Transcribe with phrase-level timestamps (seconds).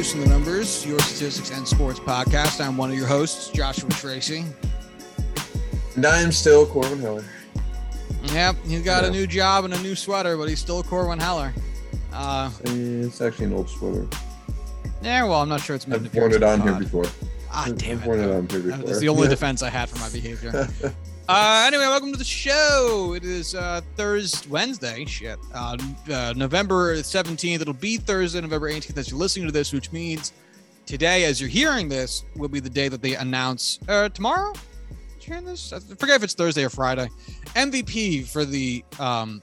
[0.00, 2.64] Juicing the Numbers, your statistics and sports podcast.
[2.64, 4.46] I'm one of your hosts, Joshua Tracy.
[5.94, 7.22] And I am still Corbin Heller.
[8.32, 11.52] Yep, he's got a new job and a new sweater, but he's still Corbin Heller.
[12.14, 14.06] Uh, It's actually an old sweater.
[15.02, 17.04] yeah, well, I'm not sure it's made I've worn it on here before.
[17.52, 18.06] Ah, damn I've it.
[18.06, 18.86] worn it on here before.
[18.86, 20.66] was the only defense I had for my behavior.
[21.32, 23.12] Uh, anyway, welcome to the show.
[23.16, 25.76] It is uh, Thursday, Wednesday, shit, uh,
[26.12, 27.60] uh, November 17th.
[27.60, 30.32] It'll be Thursday, November 18th as you're listening to this, which means
[30.86, 34.52] today, as you're hearing this, will be the day that they announce uh, tomorrow.
[35.20, 35.72] Did you hear this?
[35.72, 37.08] I forget if it's Thursday or Friday.
[37.54, 39.40] MVP for the um,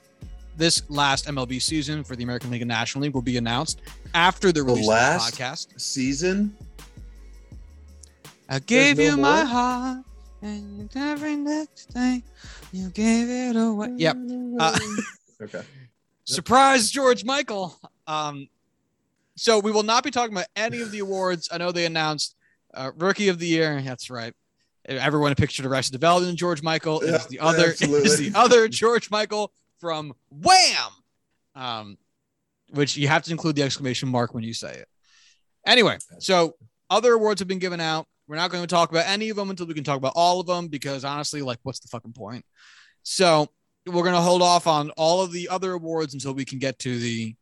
[0.57, 3.79] this last MLB season for the American League and National League will be announced
[4.13, 5.79] after the release last- of the podcast.
[5.79, 6.53] Season?
[8.49, 9.99] I gave no you my heart,
[10.41, 12.23] and every next thing
[12.71, 13.93] you gave it away.
[13.97, 14.17] Yep.
[14.59, 14.79] Uh,
[15.41, 15.61] okay.
[16.25, 17.77] Surprise, George Michael.
[18.05, 18.49] Um,
[19.35, 21.47] so we will not be talking about any of the awards.
[21.51, 22.35] I know they announced
[22.73, 23.81] uh, Rookie of the Year.
[23.81, 24.33] That's right.
[24.85, 27.01] Everyone pictured Arrested Development George Michael.
[27.01, 27.71] It is the other.
[27.81, 30.91] Is the other George Michael from Wham.
[31.55, 31.97] Um,
[32.71, 34.87] which you have to include the exclamation mark when you say it.
[35.65, 36.55] Anyway, so
[36.89, 38.07] other awards have been given out.
[38.27, 40.39] We're not going to talk about any of them until we can talk about all
[40.39, 42.43] of them because honestly, like, what's the fucking point?
[43.03, 43.47] So
[43.85, 46.77] we're going to hold off on all of the other awards until we can get
[46.79, 47.35] to the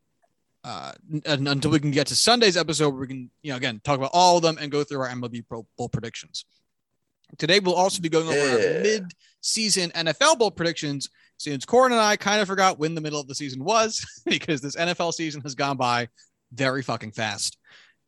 [0.63, 0.91] uh
[1.25, 3.97] n- until we can get to Sunday's episode where we can, you know, again, talk
[3.97, 6.45] about all of them and go through our MLB Pro Bowl predictions.
[7.37, 8.81] Today we'll also be going over our Yeah.
[8.81, 13.27] mid-season NFL Bowl predictions since Corbin and I kind of forgot when the middle of
[13.27, 16.07] the season was because this NFL season has gone by
[16.53, 17.57] very fucking fast.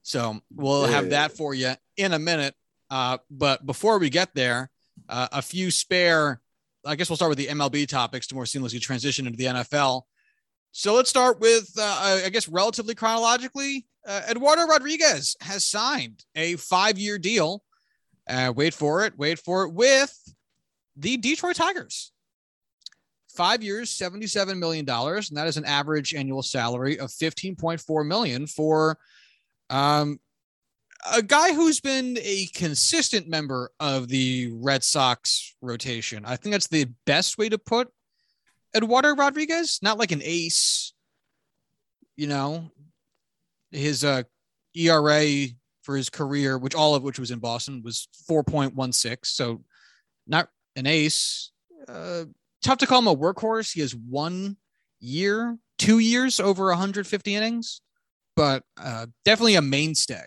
[0.02, 2.56] So we'll have that for you in a minute.
[2.90, 4.70] Uh, but before we get there,
[5.10, 6.42] uh, a few spare,
[6.86, 10.04] I guess we'll start with the MLB topics to more seamlessly transition into the NFL.
[10.72, 13.88] So let's start with, uh, I guess, relatively chronologically.
[14.06, 17.64] Uh, Eduardo Rodriguez has signed a five year deal.
[18.30, 20.14] Uh, wait for it, wait for it, with
[20.96, 22.12] the Detroit Tigers.
[23.30, 24.88] Five years, $77 million.
[24.90, 28.98] And that is an average annual salary of 15.4 million for
[29.70, 30.20] um,
[31.14, 36.26] a guy who's been a consistent member of the Red Sox rotation.
[36.26, 37.90] I think that's the best way to put
[38.76, 40.94] Eduardo Rodriguez, not like an ace.
[42.16, 42.72] You know,
[43.72, 44.24] his uh,
[44.76, 45.48] ERA
[45.84, 49.18] for his career, which all of which was in Boston, was 4.16.
[49.24, 49.64] So
[50.26, 51.52] not an ace.
[51.88, 52.26] Uh,
[52.62, 53.74] tough to call him a workhorse.
[53.74, 54.58] He has one
[55.00, 57.82] year, two years over 150 innings,
[58.36, 60.26] but uh, definitely a mainstay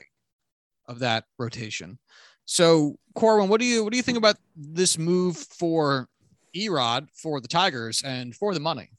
[0.90, 1.98] of that rotation.
[2.44, 6.08] So, Corbin, what do you what do you think about this move for
[6.54, 8.90] Erod for the Tigers and for the money?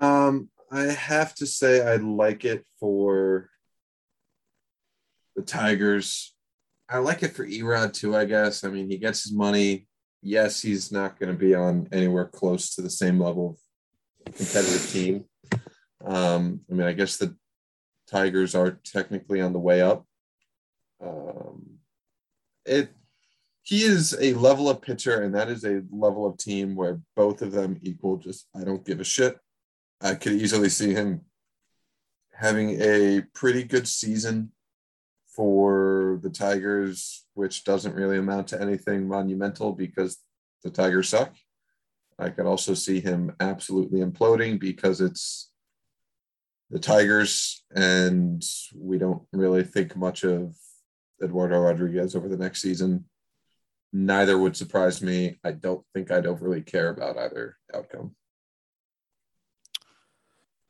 [0.00, 3.50] Um, I have to say I like it for
[5.36, 6.34] the Tigers.
[6.88, 8.64] I like it for Erod too, I guess.
[8.64, 9.86] I mean, he gets his money.
[10.22, 13.58] Yes, he's not going to be on anywhere close to the same level
[14.26, 15.24] of competitive team.
[16.04, 17.36] Um, I mean, I guess the
[18.10, 20.06] Tigers are technically on the way up.
[21.02, 21.78] Um,
[22.64, 22.90] it
[23.62, 27.42] he is a level of pitcher, and that is a level of team where both
[27.42, 28.16] of them equal.
[28.16, 29.38] Just I don't give a shit.
[30.00, 31.22] I could easily see him
[32.32, 34.52] having a pretty good season
[35.28, 40.18] for the Tigers, which doesn't really amount to anything monumental because
[40.64, 41.34] the Tigers suck.
[42.18, 45.49] I could also see him absolutely imploding because it's
[46.70, 48.42] the Tigers and
[48.74, 50.54] we don't really think much of
[51.22, 53.04] Eduardo Rodriguez over the next season.
[53.92, 55.40] Neither would surprise me.
[55.44, 58.14] I don't think I'd overly care about either outcome.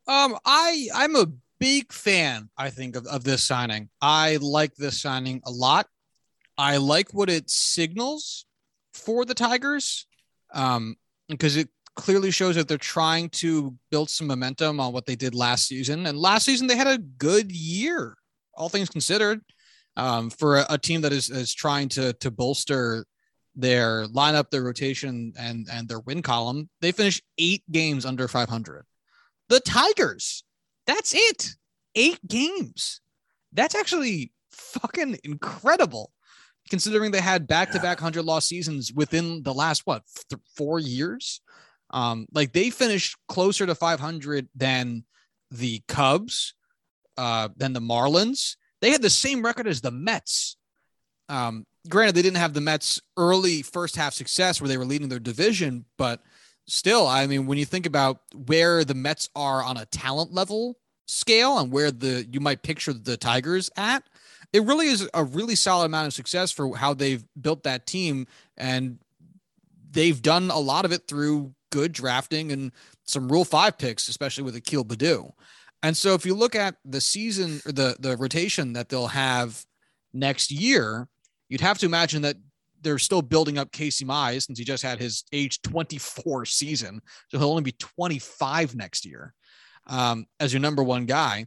[0.08, 1.26] Um, I I'm a
[1.60, 2.48] big fan.
[2.56, 3.90] I think of, of this signing.
[4.00, 5.86] I like this signing a lot.
[6.56, 8.46] I like what it signals
[8.94, 10.06] for the Tigers,
[10.52, 10.96] um,
[11.28, 11.68] because it
[12.00, 16.06] clearly shows that they're trying to build some momentum on what they did last season.
[16.06, 18.16] And last season they had a good year,
[18.54, 19.40] all things considered,
[19.96, 23.04] um, for a, a team that is is trying to to bolster
[23.54, 26.68] their lineup, their rotation, and and their win column.
[26.80, 28.84] They finished eight games under 500
[29.50, 30.44] the Tigers.
[30.86, 31.56] That's it.
[31.94, 33.00] Eight games.
[33.52, 36.12] That's actually fucking incredible
[36.70, 40.78] considering they had back to back 100 loss seasons within the last, what, th- four
[40.78, 41.40] years?
[41.90, 45.04] Um, like they finished closer to 500 than
[45.50, 46.54] the Cubs,
[47.16, 48.56] uh, than the Marlins.
[48.80, 50.56] They had the same record as the Mets.
[51.28, 55.08] Um, granted, they didn't have the Mets' early first half success where they were leading
[55.08, 56.22] their division, but
[56.66, 60.78] still, I mean, when you think about where the Mets are on a talent level
[61.06, 64.04] scale and where the you might picture the Tigers at,
[64.52, 68.26] it really is a really solid amount of success for how they've built that team
[68.56, 68.98] and
[69.90, 72.72] they've done a lot of it through good drafting and
[73.04, 75.30] some rule five picks, especially with Akil Baddoo.
[75.82, 79.64] And so if you look at the season or the the rotation that they'll have
[80.12, 81.08] next year,
[81.48, 82.36] you'd have to imagine that
[82.82, 87.00] they're still building up Casey Mize since he just had his age 24 season.
[87.28, 89.34] So he'll only be 25 next year
[89.86, 91.46] um, as your number one guy.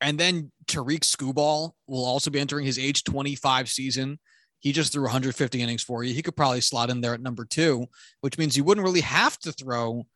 [0.00, 4.18] And then Tarik Skubal will also be entering his age 25 season.
[4.62, 6.14] He just threw 150 innings for you.
[6.14, 7.86] He could probably slot in there at number two,
[8.20, 10.06] which means you wouldn't really have to throw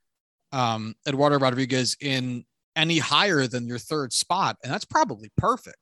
[0.52, 2.44] um, Eduardo Rodriguez in
[2.76, 4.56] any higher than your third spot.
[4.62, 5.78] And that's probably perfect.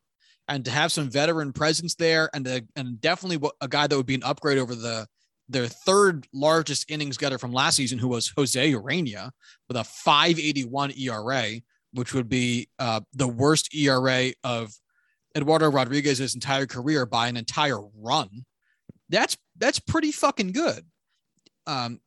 [0.49, 4.07] And to have some veteran presence there and, a, and definitely a guy that would
[4.07, 5.07] be an upgrade over the
[5.47, 9.31] their third largest innings getter from last season, who was Jose Ureña
[9.69, 11.61] with a 581 ERA,
[11.93, 14.73] which would be uh, the worst ERA of
[15.37, 18.47] Eduardo Rodriguez's entire career by an entire run.
[19.09, 20.85] That's that's pretty fucking good.
[21.67, 22.01] Um,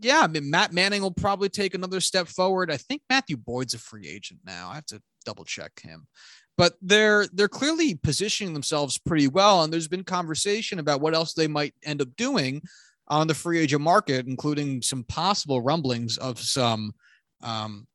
[0.00, 2.70] yeah, I mean, Matt Manning will probably take another step forward.
[2.70, 4.70] I think Matthew Boyd's a free agent now.
[4.70, 6.06] I have to double check him.
[6.58, 11.34] But they're they're clearly positioning themselves pretty well, and there's been conversation about what else
[11.34, 12.62] they might end up doing
[13.08, 16.92] on the free agent market, including some possible rumblings of some
[17.42, 17.86] um,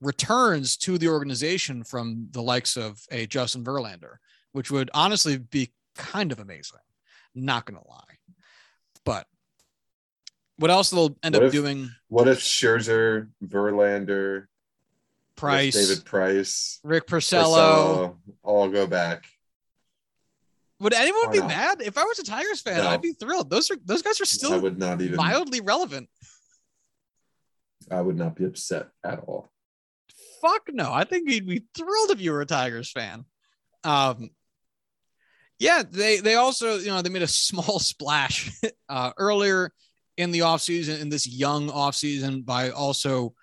[0.00, 4.16] returns to the organization from the likes of a Justin Verlander,
[4.52, 6.80] which would honestly be kind of amazing.
[7.34, 8.18] Not gonna lie,
[9.04, 9.26] but
[10.56, 11.90] what else they'll end What up if- doing?
[12.08, 14.46] What if Scherzer, Verlander,
[15.36, 17.44] Price, David Price, Rick Porcello.
[17.56, 19.24] Porcello, all go back?
[20.80, 21.48] Would anyone Why be not?
[21.48, 22.78] mad if I was a Tigers fan?
[22.78, 22.88] No.
[22.88, 23.50] I'd be thrilled.
[23.50, 25.16] Those are those guys are still I would not even.
[25.16, 26.08] mildly relevant.
[27.90, 29.50] I would not be upset at all.
[30.40, 30.92] Fuck no.
[30.92, 33.24] I think you'd be thrilled if you were a Tigers fan.
[33.82, 34.30] Um,
[35.58, 38.50] yeah, they they also you know they made a small splash
[38.88, 39.70] uh, earlier
[40.16, 43.34] in the offseason in this young offseason by also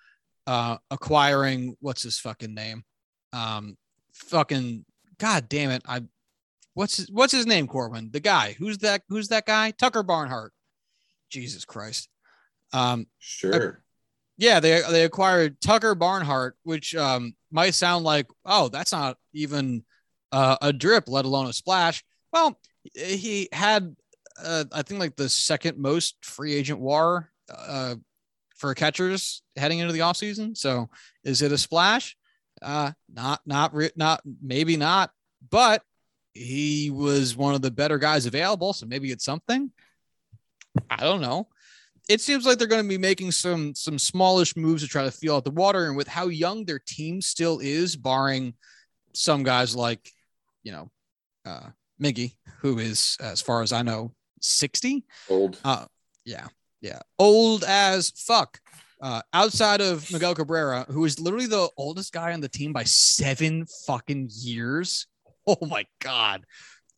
[0.46, 2.84] uh, acquiring what's his fucking name,
[3.32, 3.76] um,
[4.14, 4.84] fucking
[5.18, 6.02] god damn it, I
[6.74, 8.54] what's his, what's his name, Corbin, the guy.
[8.58, 9.70] Who's that who's that guy?
[9.72, 10.52] Tucker Barnhart,
[11.30, 12.08] Jesus Christ,
[12.72, 13.82] um, Sure.
[14.38, 19.84] yeah, they they acquired Tucker Barnhart, which um, might sound like, oh, that's not even
[20.32, 22.04] uh, a drip, let alone a splash.
[22.32, 22.58] Well,
[22.94, 23.94] he had,
[24.42, 27.96] uh, I think, like the second most free agent WAR uh,
[28.56, 30.56] for catchers heading into the offseason.
[30.56, 30.88] So,
[31.24, 32.16] is it a splash?
[32.60, 35.10] Uh, not, not, re- not, maybe not.
[35.50, 35.82] But
[36.32, 39.70] he was one of the better guys available, so maybe it's something.
[40.88, 41.48] I don't know
[42.08, 45.10] it seems like they're going to be making some some smallish moves to try to
[45.10, 48.54] feel out the water and with how young their team still is barring
[49.12, 50.10] some guys like
[50.62, 50.90] you know
[51.44, 51.68] uh
[52.00, 55.58] miggy who is as far as i know 60 Old.
[55.64, 55.84] uh
[56.24, 56.48] yeah
[56.80, 58.58] yeah old as fuck
[59.00, 62.84] uh outside of miguel cabrera who is literally the oldest guy on the team by
[62.84, 65.06] seven fucking years
[65.46, 66.44] oh my god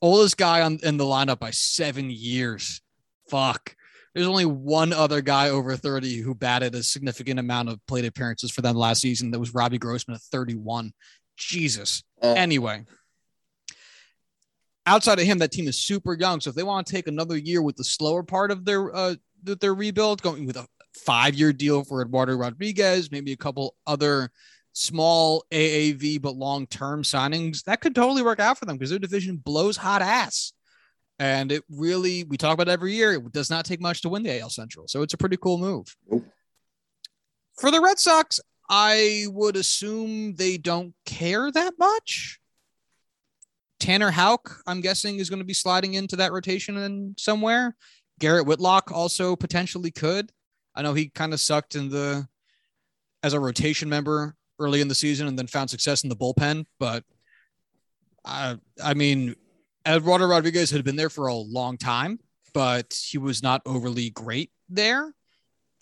[0.00, 2.80] oldest guy on in the lineup by seven years
[3.28, 3.74] fuck
[4.14, 8.50] there's only one other guy over 30 who batted a significant amount of plate appearances
[8.50, 9.32] for them last season.
[9.32, 10.92] That was Robbie Grossman at 31.
[11.36, 12.04] Jesus.
[12.22, 12.84] Uh, Anyway,
[14.86, 16.40] outside of him, that team is super young.
[16.40, 19.14] So if they want to take another year with the slower part of their uh
[19.44, 23.76] th- their rebuild, going with a five year deal for Eduardo Rodriguez, maybe a couple
[23.86, 24.30] other
[24.72, 28.98] small AAV but long term signings, that could totally work out for them because their
[28.98, 30.52] division blows hot ass.
[31.18, 34.24] And it really, we talk about every year, it does not take much to win
[34.24, 34.88] the AL Central.
[34.88, 35.94] So it's a pretty cool move.
[36.10, 36.24] Nope.
[37.56, 42.40] For the Red Sox, I would assume they don't care that much.
[43.84, 47.76] Tanner Houck, I'm guessing, is going to be sliding into that rotation in somewhere.
[48.18, 50.32] Garrett Whitlock also potentially could.
[50.74, 52.26] I know he kind of sucked in the
[53.22, 56.64] as a rotation member early in the season and then found success in the bullpen,
[56.80, 57.04] but
[58.24, 59.36] I I mean
[59.86, 62.20] Eduardo Rodriguez had been there for a long time,
[62.54, 65.12] but he was not overly great there.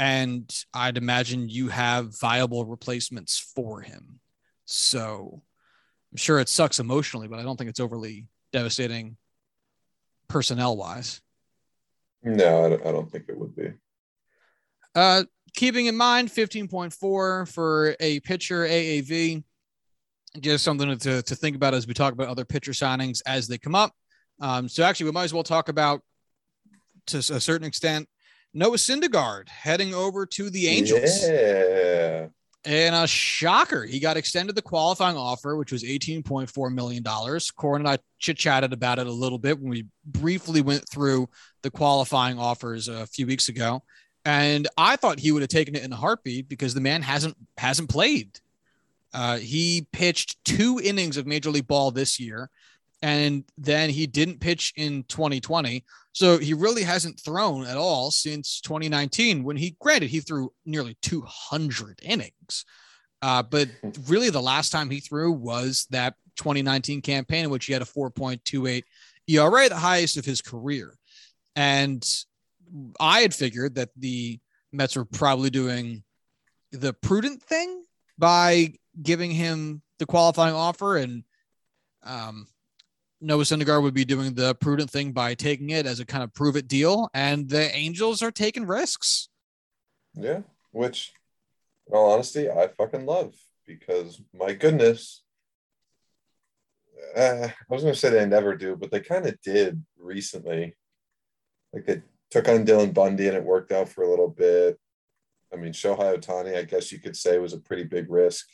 [0.00, 4.18] And I'd imagine you have viable replacements for him.
[4.64, 5.44] So
[6.12, 9.16] I'm sure it sucks emotionally, but I don't think it's overly devastating
[10.28, 11.22] personnel wise.
[12.22, 13.72] No, I don't, I don't think it would be.
[14.94, 19.42] Uh, keeping in mind 15.4 for a pitcher AAV,
[20.40, 23.58] just something to, to think about as we talk about other pitcher signings as they
[23.58, 23.92] come up.
[24.40, 26.02] Um, so actually, we might as well talk about
[27.06, 28.08] to a certain extent
[28.54, 31.22] Noah Syndergaard heading over to the Angels.
[31.22, 31.91] Yeah.
[32.64, 37.02] And a shocker, he got extended the qualifying offer, which was $18.4 million.
[37.56, 41.28] Corbin and I chit chatted about it a little bit when we briefly went through
[41.62, 43.82] the qualifying offers a few weeks ago.
[44.24, 47.36] And I thought he would have taken it in a heartbeat because the man hasn't
[47.58, 48.38] hasn't played.
[49.12, 52.48] Uh, he pitched two innings of Major League Ball this year,
[53.02, 55.84] and then he didn't pitch in 2020.
[56.12, 60.96] So he really hasn't thrown at all since 2019, when he, granted, he threw nearly
[61.02, 62.64] 200 innings.
[63.20, 63.68] Uh, but
[64.06, 67.86] really, the last time he threw was that 2019 campaign in which he had a
[67.86, 68.84] 4.28
[69.28, 70.94] ERA, the highest of his career.
[71.56, 72.06] And
[73.00, 74.38] I had figured that the
[74.72, 76.02] Mets were probably doing
[76.70, 77.84] the prudent thing
[78.16, 81.24] by giving him the qualifying offer and
[82.04, 82.46] um,
[83.22, 86.34] Noah Syndergaard would be doing the prudent thing by taking it as a kind of
[86.34, 89.28] prove it deal, and the Angels are taking risks.
[90.14, 90.40] Yeah,
[90.72, 91.12] which,
[91.86, 95.22] in all honesty, I fucking love because my goodness,
[97.16, 100.74] uh, I was going to say they never do, but they kind of did recently.
[101.72, 104.78] Like they took on Dylan Bundy and it worked out for a little bit.
[105.52, 108.48] I mean, Shohei Ohtani, I guess you could say, was a pretty big risk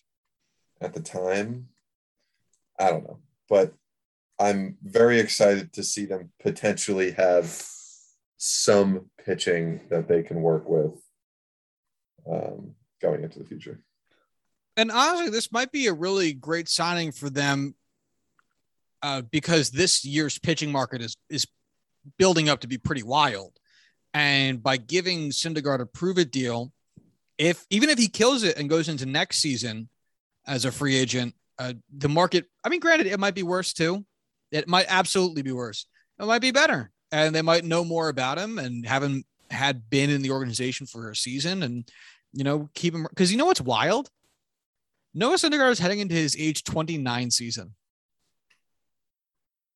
[0.80, 1.68] at the time.
[2.78, 3.72] I don't know, but
[4.40, 7.62] I'm very excited to see them potentially have
[8.36, 10.92] some pitching that they can work with
[12.30, 13.80] um, going into the future.
[14.76, 17.74] And honestly, this might be a really great signing for them
[19.02, 21.46] uh, because this year's pitching market is is
[22.16, 23.52] building up to be pretty wild.
[24.14, 26.72] And by giving Syndergaard a prove it deal,
[27.38, 29.88] if even if he kills it and goes into next season
[30.46, 34.04] as a free agent, uh, the market, I mean, granted, it might be worse too.
[34.50, 35.86] It might absolutely be worse.
[36.18, 36.90] It might be better.
[37.12, 41.10] And they might know more about him and haven't had been in the organization for
[41.10, 41.90] a season and,
[42.32, 43.06] you know, keep him.
[43.08, 44.10] Because you know what's wild?
[45.14, 47.74] Noah Syndergaard is heading into his age 29 season.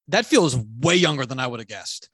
[0.09, 2.11] That feels way younger than I would have guessed.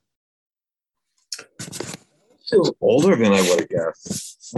[2.48, 4.54] Feels older than I would have guessed.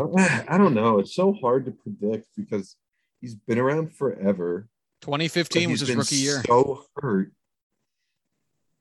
[0.48, 0.98] I don't know.
[0.98, 2.76] It's so hard to predict because
[3.20, 4.68] he's been around forever.
[5.00, 6.42] 2015 was his rookie year.
[6.46, 7.32] So hurt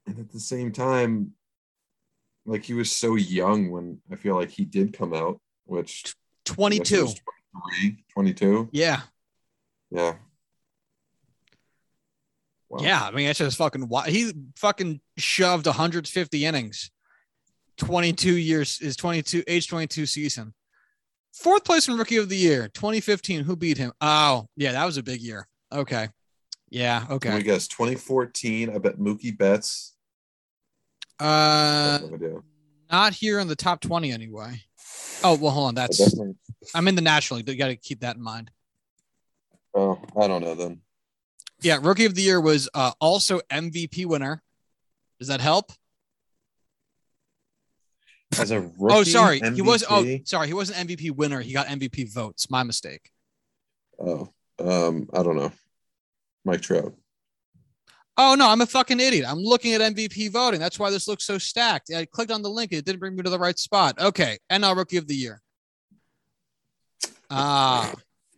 [0.09, 1.33] and at the same time,
[2.45, 7.09] like he was so young when I feel like he did come out, which 22,
[8.13, 8.69] 22.
[8.71, 9.01] Yeah.
[9.91, 10.15] Yeah.
[12.69, 12.79] Wow.
[12.81, 13.03] Yeah.
[13.03, 14.07] I mean, that's just fucking wild.
[14.07, 16.91] He fucking shoved 150 innings,
[17.77, 20.53] 22 years, is 22, age 22 season.
[21.33, 23.43] Fourth place in rookie of the year, 2015.
[23.43, 23.91] Who beat him?
[24.01, 25.47] Oh, yeah, that was a big year.
[25.71, 26.09] Okay.
[26.71, 27.05] Yeah.
[27.09, 27.29] Okay.
[27.29, 28.71] I guess 2014.
[28.71, 29.95] I bet Mookie Betts
[31.19, 31.99] uh,
[32.91, 34.61] not here in the top 20 anyway.
[35.23, 35.75] Oh, well, hold on.
[35.75, 36.19] That's,
[36.73, 37.49] I'm in the National League.
[37.49, 38.51] You got to keep that in mind.
[39.73, 40.81] Oh, I don't know then.
[41.61, 41.79] Yeah.
[41.81, 44.41] Rookie of the year was uh, also MVP winner.
[45.19, 45.71] Does that help?
[48.37, 49.41] As a oh, rookie, oh, sorry.
[49.41, 49.55] MVP?
[49.55, 50.47] He was, oh, sorry.
[50.47, 51.41] He wasn't MVP winner.
[51.41, 52.49] He got MVP votes.
[52.49, 53.09] My mistake.
[53.99, 55.51] Oh, um, I don't know.
[56.45, 56.93] Mike Trout.
[58.21, 59.25] Oh no, I'm a fucking idiot.
[59.25, 60.59] I'm looking at MVP voting.
[60.59, 61.89] That's why this looks so stacked.
[61.95, 62.73] I clicked on the link.
[62.73, 63.97] It didn't bring me to the right spot.
[63.97, 65.41] Okay, NL Rookie of the Year.
[67.29, 67.93] Ah,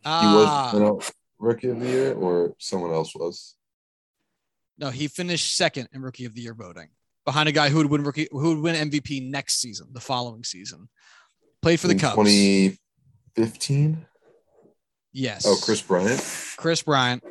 [0.06, 0.22] ah.
[0.22, 1.02] He was you know,
[1.40, 3.56] Rookie of the Year, or someone else was.
[4.78, 6.90] No, he finished second in Rookie of the Year voting,
[7.26, 10.44] behind a guy who would win rookie, who would win MVP next season, the following
[10.44, 10.90] season.
[11.64, 12.18] Played for the in Cubs.
[12.18, 14.06] 2015.
[15.12, 15.44] Yes.
[15.48, 16.56] Oh, Kris Bryant.
[16.58, 17.24] Kris Bryant.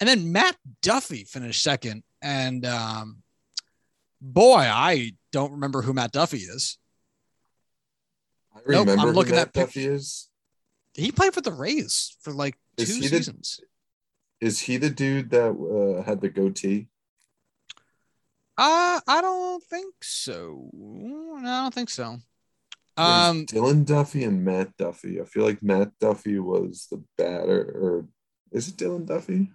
[0.00, 2.02] And then Matt Duffy finished second.
[2.22, 3.18] And um,
[4.20, 6.78] boy, I don't remember who Matt Duffy is.
[8.54, 10.28] I remember nope, I'm looking at Duffy is.
[10.94, 13.60] He played for the Rays for like is two seasons.
[14.40, 16.88] The, is he the dude that uh, had the goatee?
[18.58, 20.68] Uh, I don't think so.
[20.72, 22.18] No, I don't think so.
[22.96, 25.20] Um, Dylan Duffy and Matt Duffy.
[25.20, 28.06] I feel like Matt Duffy was the batter, or
[28.52, 29.50] is it Dylan Duffy?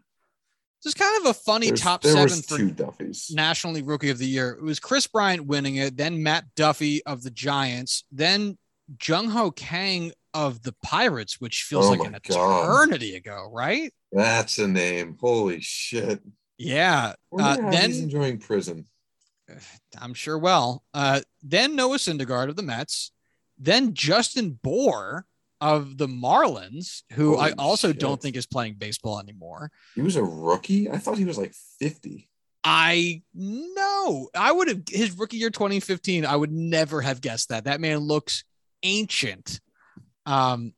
[0.86, 3.34] Is kind of a funny There's, top seven for Duffys.
[3.34, 4.52] National League Rookie of the Year.
[4.52, 8.58] It was Kris Bryant winning it, then Matt Duffy of the Giants, then
[9.02, 13.18] Jung Ho Kang of the Pirates, which feels oh like an eternity God.
[13.18, 13.92] ago, right?
[14.12, 15.18] That's a name.
[15.20, 16.22] Holy shit.
[16.58, 17.14] Yeah.
[17.38, 18.86] Uh, then he's enjoying prison.
[20.00, 20.84] I'm sure well.
[20.94, 23.12] Uh, then Noah Syndergaard of the Mets,
[23.58, 25.26] then Justin Bour
[25.62, 28.00] of the Marlins, who Holy I also shit.
[28.00, 29.72] don't think is playing baseball anymore.
[29.96, 30.90] He was a rookie.
[30.90, 32.30] I thought he was like 50.
[32.64, 34.30] I know.
[34.36, 36.26] I would have his rookie year 2015.
[36.26, 37.66] I would never have guessed that.
[37.66, 38.44] That man looks
[38.84, 39.60] ancient.
[40.26, 40.74] Um,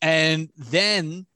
[0.00, 1.26] and then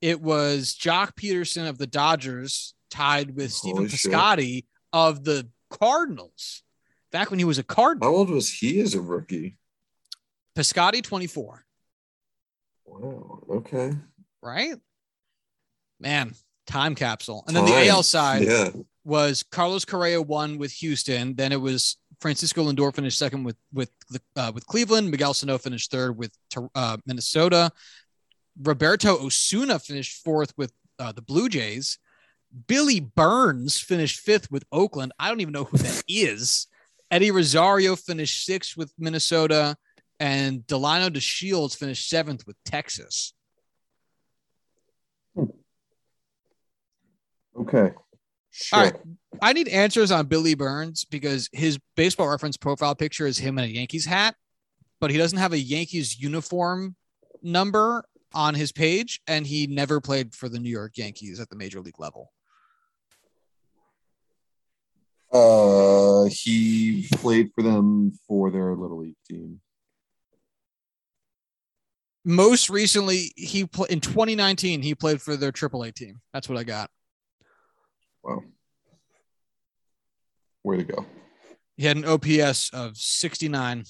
[0.00, 3.86] it was Joc Pederson of the Dodgers tied with Stephen.
[3.86, 6.62] Piscotty of the Cardinals
[7.12, 8.10] back when he was a Cardinal.
[8.10, 9.56] How old was he as a rookie?
[10.56, 11.65] Piscotty 24,
[12.86, 13.42] Wow.
[13.50, 13.92] Okay.
[14.42, 14.74] right?
[16.00, 16.34] Man,
[16.66, 17.44] time capsule.
[17.46, 18.68] And then the AL side Yeah.
[19.04, 21.34] was Carlos Correa won with Houston.
[21.34, 25.10] Then it was Francisco Lindor finished second with with the uh, with Cleveland.
[25.10, 26.32] Miguel Sano finished third with
[26.74, 27.70] uh, Minnesota.
[28.62, 31.98] Roberto Osuna finished fourth with uh, the Blue Jays.
[32.68, 35.12] Billy Burns finished fifth with Oakland.
[35.18, 36.66] I don't even know who that is.
[37.10, 39.76] Eddie Rosario finished sixth with Minnesota,
[40.18, 43.34] and Delino DeShields finished seventh with Texas.
[47.58, 47.92] Okay.
[48.50, 48.78] Sure.
[48.78, 48.96] All right.
[49.42, 53.64] I need answers on Billy Burns because his baseball reference profile picture is him in
[53.64, 54.34] a Yankees hat,
[55.00, 56.96] but he doesn't have a Yankees uniform
[57.42, 58.04] number
[58.34, 61.80] on his page, and he never played for the New York Yankees at the major
[61.80, 62.32] league level.
[65.32, 69.60] Uh, he played for them for their little league team.
[72.28, 76.20] Most recently, he pl- in 2019 he played for their AAA team.
[76.32, 76.90] That's what I got.
[78.24, 78.42] Wow.
[80.62, 81.06] Where to go?
[81.76, 83.84] He had an OPS of 69.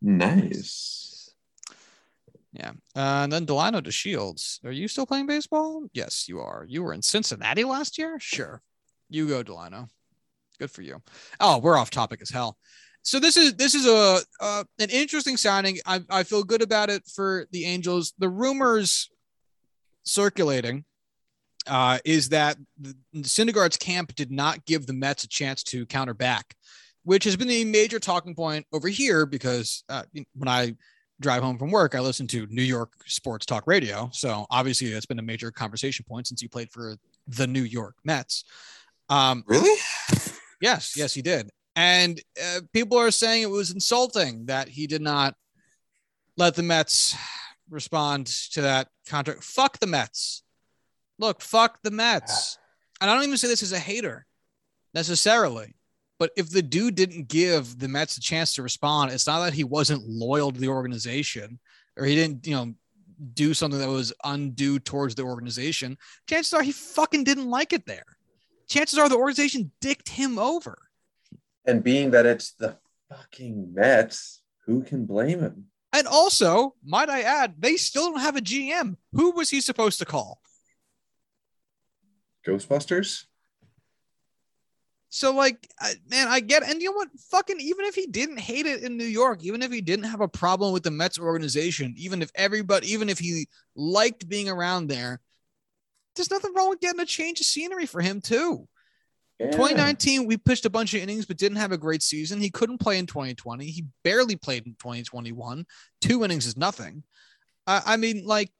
[0.00, 1.34] Nice.
[2.54, 2.70] Yeah.
[2.96, 4.64] Uh, and then Delino DeShields.
[4.64, 5.84] Are you still playing baseball?
[5.92, 6.64] Yes, you are.
[6.66, 8.16] You were in Cincinnati last year?
[8.18, 8.62] Sure.
[9.10, 9.90] You go, Delino.
[10.58, 11.02] Good for you.
[11.40, 12.56] Oh, we're off topic as hell.
[13.02, 15.78] So this is this is a uh, an interesting signing.
[15.86, 18.12] I I feel good about it for the Angels.
[18.18, 19.10] The rumors
[20.04, 20.84] circulating
[21.66, 26.14] uh, is that the Syndergaard's camp did not give the Mets a chance to counter
[26.14, 26.54] back,
[27.04, 30.02] which has been a major talking point over here because uh,
[30.34, 30.74] when I
[31.20, 34.08] drive home from work, I listen to New York sports talk radio.
[34.12, 36.96] So obviously, it's been a major conversation point since you played for
[37.28, 38.44] the New York Mets.
[39.08, 39.78] Um, Really?
[40.60, 41.50] yes, yes, he did.
[41.76, 45.34] And uh, people are saying it was insulting that he did not
[46.36, 47.16] let the Mets
[47.68, 49.44] respond to that contract.
[49.44, 50.42] Fuck the Mets.
[51.18, 52.58] Look, fuck the Mets.
[53.00, 54.26] And I don't even say this as a hater
[54.94, 55.74] necessarily.
[56.18, 59.54] But if the dude didn't give the Mets a chance to respond, it's not that
[59.54, 61.58] he wasn't loyal to the organization
[61.96, 62.74] or he didn't, you know,
[63.34, 65.96] do something that was undue towards the organization.
[66.26, 68.04] Chances are he fucking didn't like it there.
[68.68, 70.76] Chances are the organization dicked him over.
[71.66, 72.76] And being that it's the
[73.08, 75.66] fucking Mets, who can blame him?
[75.92, 78.96] And also, might I add, they still don't have a GM.
[79.12, 80.40] Who was he supposed to call?
[82.46, 83.24] Ghostbusters?
[85.12, 87.08] So, like, I, man, I get, and you know what?
[87.32, 90.20] Fucking, even if he didn't hate it in New York, even if he didn't have
[90.20, 94.86] a problem with the Mets organization, even if everybody, even if he liked being around
[94.86, 95.20] there,
[96.14, 98.68] there's nothing wrong with getting a change of scenery for him too.
[99.40, 99.50] Yeah.
[99.52, 102.42] 2019, we pitched a bunch of innings, but didn't have a great season.
[102.42, 103.64] He couldn't play in 2020.
[103.64, 105.64] He barely played in 2021.
[106.02, 107.04] Two innings is nothing.
[107.66, 108.52] I, I mean, like,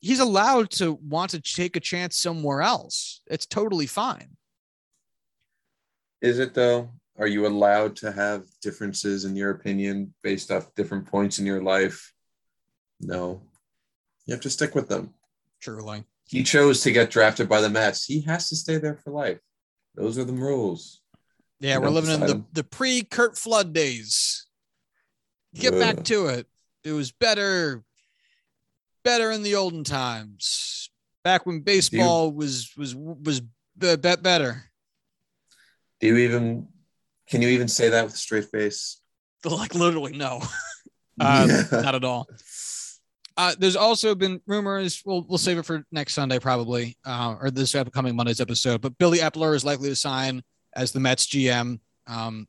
[0.00, 3.20] he's allowed to want to take a chance somewhere else.
[3.26, 4.38] It's totally fine.
[6.22, 6.88] Is it though?
[7.18, 11.62] Are you allowed to have differences in your opinion based off different points in your
[11.62, 12.14] life?
[13.00, 13.42] No.
[14.24, 15.12] You have to stick with them.
[15.60, 16.04] Truly.
[16.26, 18.06] He chose to get drafted by the Mets.
[18.06, 19.40] He has to stay there for life.
[19.96, 21.00] Those are the rules.
[21.60, 24.46] Yeah, You we're living in the, the pre Curt Flood days.
[25.54, 25.80] Get Ugh.
[25.80, 26.46] back to it.
[26.84, 27.82] It was better,
[29.04, 30.90] better in the olden times.
[31.24, 33.40] Back when baseball was was was
[33.76, 34.64] be- be- better.
[36.00, 36.68] Do you even
[37.28, 39.00] can you even say that with a straight face?
[39.44, 40.42] Like literally, no,
[41.20, 41.80] uh, Yeah.
[41.80, 42.28] not at all.
[43.36, 45.02] Uh, there's also been rumors.
[45.04, 48.80] We'll we'll save it for next Sunday probably, uh, or this upcoming Monday's episode.
[48.80, 50.42] But Billy Eppler is likely to sign
[50.74, 51.80] as the Mets GM.
[52.06, 52.48] Um,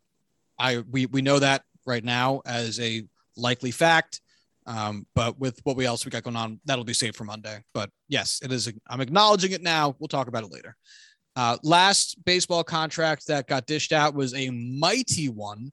[0.57, 3.03] I we we know that right now as a
[3.35, 4.21] likely fact.
[4.65, 7.63] Um, but with what we else we got going on, that'll be saved for Monday.
[7.73, 8.71] But yes, it is.
[8.89, 9.95] I'm acknowledging it now.
[9.99, 10.75] We'll talk about it later.
[11.37, 15.71] Uh, last baseball contract that got dished out was a mighty one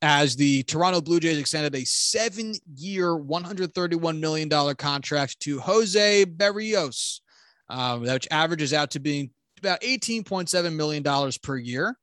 [0.00, 7.20] as the Toronto Blue Jays extended a seven year, $131 million contract to Jose Berrios,
[7.68, 11.96] uh, which averages out to being about $18.7 million per year.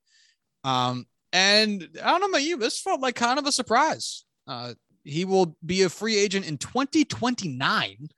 [0.63, 4.25] Um, and I don't know about you, this felt like kind of a surprise.
[4.47, 8.09] Uh, he will be a free agent in 2029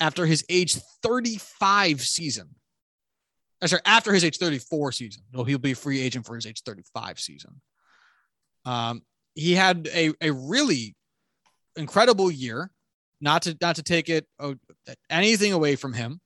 [0.00, 2.48] after his age 35 season.
[3.62, 5.22] Uh, sorry, after his age 34 season.
[5.32, 7.60] No, he'll be a free agent for his age 35 season.
[8.64, 9.02] Um,
[9.34, 10.94] he had a, a really
[11.76, 12.70] incredible year.
[13.20, 14.54] not to not to take it oh,
[15.10, 16.20] anything away from him.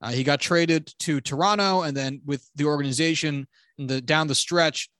[0.00, 3.46] Uh, he got traded to Toronto, and then with the organization
[3.78, 4.90] the down the stretch,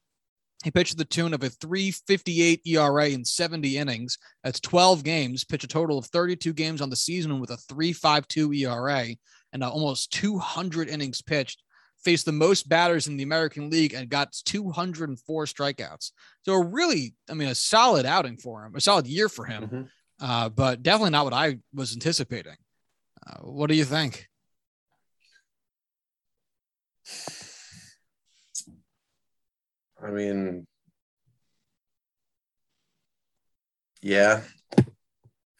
[0.64, 4.18] he pitched the tune of a 358 ERA in 70 innings.
[4.44, 8.52] That's 12 games, pitched a total of 32 games on the season with a 352
[8.52, 9.06] ERA
[9.52, 11.62] and almost 200 innings pitched.
[12.04, 16.10] Faced the most batters in the American League and got 204 strikeouts.
[16.44, 19.62] So, a really, I mean, a solid outing for him, a solid year for him,
[19.62, 19.82] mm-hmm.
[20.20, 22.56] uh, but definitely not what I was anticipating.
[23.24, 24.28] Uh, what do you think?
[30.02, 30.66] I mean,
[34.00, 34.42] yeah.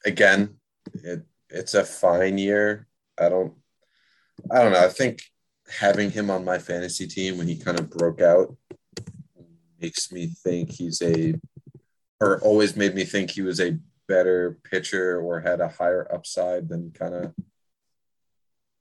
[0.05, 0.57] Again,
[0.95, 2.89] it it's a fine year.
[3.19, 3.55] I don't
[4.51, 4.85] I don't know.
[4.85, 5.23] I think
[5.71, 8.57] having him on my fantasy team when he kind of broke out
[9.81, 11.35] makes me think he's a
[12.21, 16.69] or always made me think he was a better pitcher or had a higher upside
[16.69, 17.35] than kind of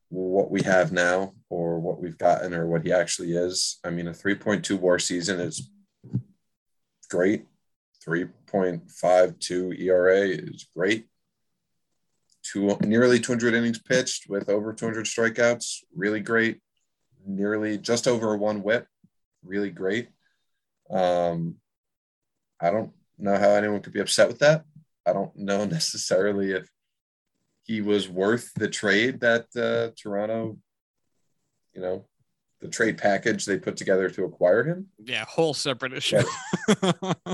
[0.09, 3.79] what we have now or what we've gotten or what he actually is.
[3.83, 5.69] I mean, a 3.2 war season is
[7.09, 7.45] great.
[8.05, 11.07] 3.52 ERA is great.
[12.43, 16.59] Two, nearly 200 innings pitched with over 200 strikeouts, really great.
[17.25, 18.87] Nearly just over one whip,
[19.43, 20.09] really great.
[20.89, 21.55] Um,
[22.59, 24.65] I don't know how anyone could be upset with that.
[25.05, 26.69] I don't know necessarily if
[27.63, 30.57] he was worth the trade that uh, Toronto,
[31.73, 32.05] you know,
[32.59, 34.87] the trade package they put together to acquire him.
[35.03, 36.21] Yeah, whole separate issue.
[36.83, 37.13] yeah,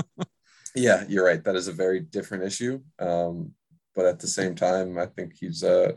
[0.74, 1.42] yeah you're right.
[1.44, 2.80] That is a very different issue.
[2.98, 3.52] Um,
[3.94, 5.96] but at the same time, I think he's a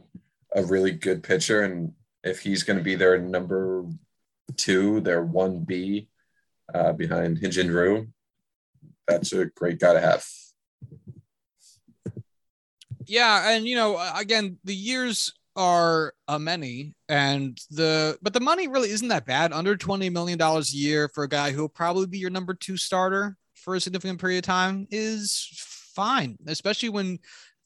[0.54, 3.86] a really good pitcher, and if he's going to be their number
[4.58, 6.08] two, their one B
[6.74, 8.12] uh, behind Hyun-Jin
[9.08, 10.26] that's a great guy to have.
[13.06, 18.68] Yeah, and you know, again, the years are a many, and the but the money
[18.68, 19.52] really isn't that bad.
[19.52, 22.54] Under twenty million dollars a year for a guy who will probably be your number
[22.54, 25.48] two starter for a significant period of time is
[25.94, 27.20] fine, especially when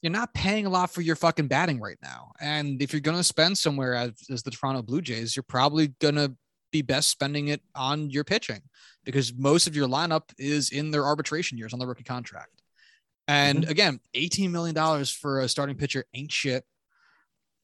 [0.06, 2.32] you're not paying a lot for your fucking batting right now.
[2.40, 5.88] And if you're going to spend somewhere as, as the Toronto Blue Jays, you're probably
[6.00, 6.36] going to
[6.72, 8.62] be best spending it on your pitching
[9.04, 12.62] because most of your lineup is in their arbitration years on the rookie contract.
[13.28, 13.72] And mm-hmm.
[13.72, 16.64] again, $18 million for a starting pitcher ain't shit.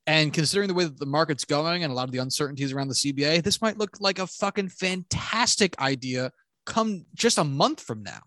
[0.08, 2.88] And considering the way that the market's going and a lot of the uncertainties around
[2.88, 6.32] the CBA, this might look like a fucking fantastic idea
[6.66, 8.22] come just a month from now.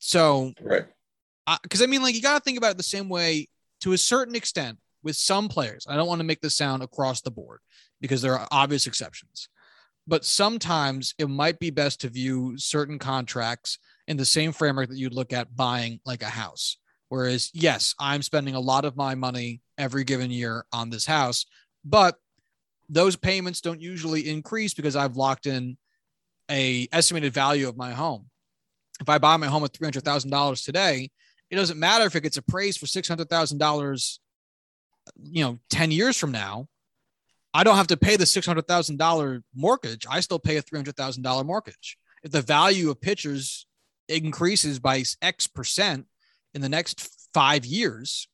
[0.00, 0.86] So, right.
[1.48, 3.48] Uh, because I, I mean, like, you got to think about it the same way
[3.80, 5.86] to a certain extent with some players.
[5.88, 7.60] I don't want to make this sound across the board
[8.02, 9.48] because there are obvious exceptions.
[10.06, 14.98] But sometimes it might be best to view certain contracts in the same framework that
[14.98, 16.76] you'd look at buying like a house.
[17.08, 21.46] Whereas, yes, I'm spending a lot of my money every given year on this house,
[21.82, 22.16] but
[22.90, 25.78] those payments don't usually increase because I've locked in
[26.50, 28.26] a estimated value of my home.
[29.00, 31.10] If I buy my home at three hundred thousand dollars today,
[31.50, 34.20] it doesn't matter if it gets appraised for six hundred thousand dollars,
[35.22, 36.68] you know, ten years from now.
[37.54, 40.06] I don't have to pay the six hundred thousand dollar mortgage.
[40.08, 41.96] I still pay a three hundred thousand dollar mortgage.
[42.22, 43.66] If the value of pitchers
[44.08, 46.06] increases by X percent
[46.54, 48.28] in the next five years,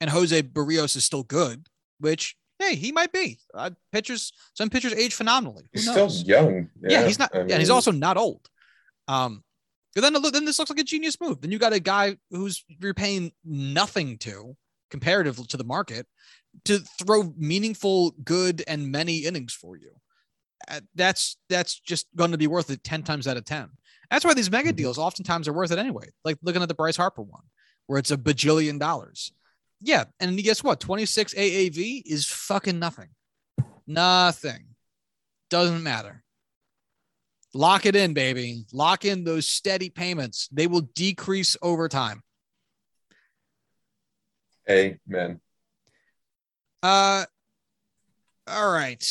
[0.00, 1.66] and Jose Berrios is still good,
[1.98, 3.38] which hey, he might be.
[3.54, 5.64] Uh, pitchers, some pitchers age phenomenally.
[5.74, 6.20] Who he's knows?
[6.20, 6.70] still young.
[6.80, 8.48] Yeah, yeah he's not, I mean, and he's also not old.
[9.08, 9.42] Um,
[10.02, 11.40] then then this looks like a genius move.
[11.40, 14.56] Then you got a guy who's you're paying nothing to
[14.90, 16.06] comparative to the market
[16.64, 19.92] to throw meaningful, good, and many innings for you.
[20.68, 23.68] Uh, that's that's just going to be worth it ten times out of ten.
[24.10, 24.76] That's why these mega mm-hmm.
[24.76, 26.08] deals oftentimes are worth it anyway.
[26.24, 27.42] Like looking at the Bryce Harper one,
[27.86, 29.32] where it's a bajillion dollars.
[29.82, 30.80] Yeah, and guess what?
[30.80, 33.08] 26 AAV is fucking nothing.
[33.86, 34.68] Nothing.
[35.50, 36.24] Doesn't matter.
[37.56, 38.64] Lock it in, baby.
[38.72, 40.48] Lock in those steady payments.
[40.52, 42.22] They will decrease over time.
[44.68, 45.40] Amen.
[46.82, 47.24] Uh
[48.48, 49.02] all right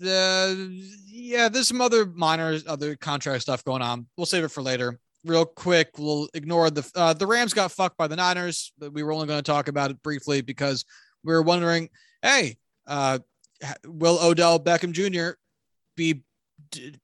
[0.00, 4.06] the yeah, there's some other minor other contract stuff going on.
[4.16, 4.98] We'll save it for later.
[5.24, 9.02] Real quick, we'll ignore the uh, the Rams got fucked by the Niners, but we
[9.02, 10.86] were only going to talk about it briefly because
[11.22, 11.90] we were wondering,
[12.22, 13.18] hey, uh,
[13.84, 15.36] will Odell Beckham Jr.
[15.96, 16.22] be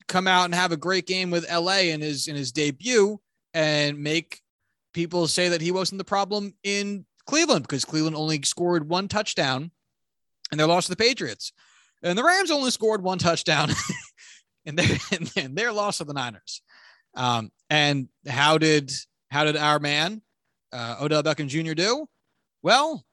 [0.09, 3.21] come out and have a great game with LA in his in his debut
[3.55, 4.40] and make
[4.92, 9.71] people say that he wasn't the problem in Cleveland because Cleveland only scored one touchdown
[10.51, 11.53] and they lost to the Patriots.
[12.03, 13.71] And the Rams only scored one touchdown
[14.64, 14.99] in their
[15.37, 16.62] in their loss of the Niners.
[17.14, 18.92] Um, and how did
[19.31, 20.23] how did our man
[20.73, 21.75] uh, Odell Beckham Jr.
[21.75, 22.07] do?
[22.62, 23.05] Well,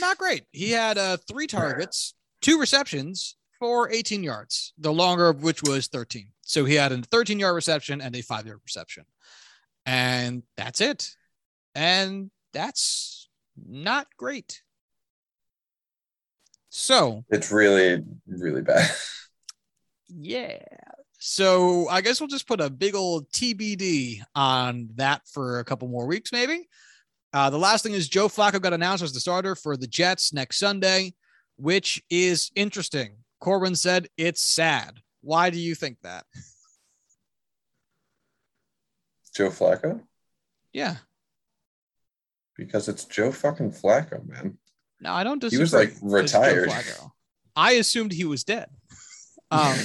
[0.00, 0.44] not great.
[0.52, 5.88] He had uh, three targets, two receptions for 18 yards, the longer of which was
[5.88, 6.28] 13.
[6.42, 9.04] So he had a 13 yard reception and a five yard reception.
[9.86, 11.10] And that's it.
[11.74, 14.62] And that's not great.
[16.70, 18.90] So It's really, really bad.
[20.08, 20.58] yeah.
[21.18, 25.88] So I guess we'll just put a big old TBD on that for a couple
[25.88, 26.68] more weeks, maybe.
[27.32, 30.32] Uh, the last thing is Joe Flacco got announced as the starter for the Jets
[30.32, 31.14] next Sunday,
[31.56, 33.16] which is interesting.
[33.40, 35.00] Corbin said it's sad.
[35.20, 36.24] Why do you think that?
[39.34, 40.00] Joe Flacco?
[40.72, 40.96] Yeah.
[42.56, 44.58] Because it's Joe fucking Flacco, man.
[45.00, 46.72] No, I don't He was, like, retired.
[47.54, 48.68] I assumed he was dead.
[49.50, 49.78] Um,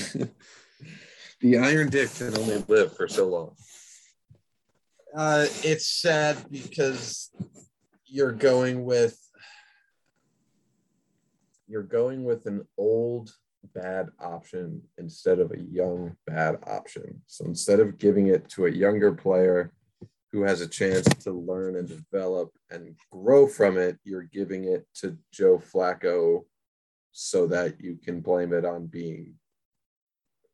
[1.39, 3.55] the Iron Dick can only live for so long.
[5.15, 7.31] Uh, it's sad because
[8.05, 9.17] you're going with
[11.69, 13.33] You're going with an old
[13.73, 17.21] bad option instead of a young bad option.
[17.27, 19.73] So instead of giving it to a younger player
[20.31, 24.85] who has a chance to learn and develop and grow from it, you're giving it
[24.95, 26.45] to Joe Flacco
[27.11, 29.35] so that you can blame it on being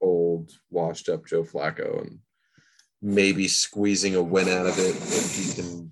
[0.02, 2.20] old, washed up Joe Flacco and
[3.02, 5.92] maybe squeezing a win out of it if he can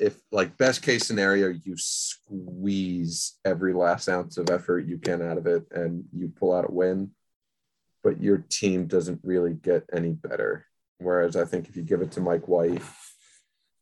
[0.00, 5.38] if like best case scenario you squeeze every last ounce of effort you can out
[5.38, 7.10] of it and you pull out a win
[8.02, 10.66] but your team doesn't really get any better
[10.98, 12.82] whereas i think if you give it to mike white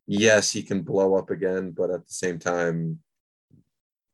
[0.07, 2.99] yes he can blow up again but at the same time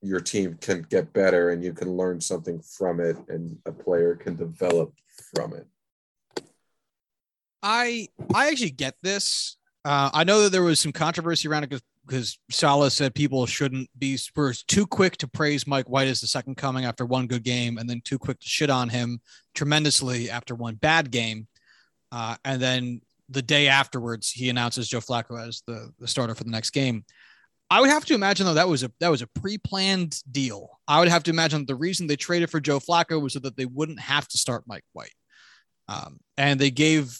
[0.02, 4.14] your team can get better and you can learn something from it and a player
[4.14, 4.92] can develop
[5.34, 5.66] from it
[7.64, 9.56] I I actually get this.
[9.86, 13.46] Uh, I know that there was some controversy around it because because Saleh said people
[13.46, 14.18] shouldn't be
[14.66, 17.88] too quick to praise Mike White as the second coming after one good game, and
[17.88, 19.20] then too quick to shit on him
[19.54, 21.46] tremendously after one bad game.
[22.12, 26.44] Uh, and then the day afterwards, he announces Joe Flacco as the, the starter for
[26.44, 27.04] the next game.
[27.70, 30.78] I would have to imagine though that was a that was a pre-planned deal.
[30.86, 33.56] I would have to imagine the reason they traded for Joe Flacco was so that
[33.56, 35.14] they wouldn't have to start Mike White,
[35.88, 37.18] um, and they gave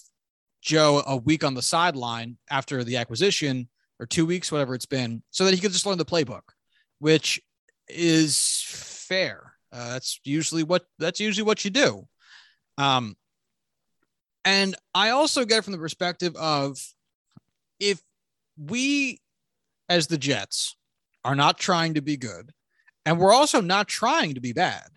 [0.60, 3.68] Joe a week on the sideline after the acquisition
[4.00, 6.42] or two weeks, whatever it's been, so that he could just learn the playbook,
[6.98, 7.40] which
[7.88, 9.52] is fair.
[9.72, 12.06] Uh, that's usually what that's usually what you do.
[12.78, 13.16] Um,
[14.44, 16.78] and I also get from the perspective of
[17.80, 18.00] if
[18.56, 19.20] we,
[19.88, 20.76] as the Jets,
[21.24, 22.50] are not trying to be good,
[23.06, 24.88] and we're also not trying to be bad.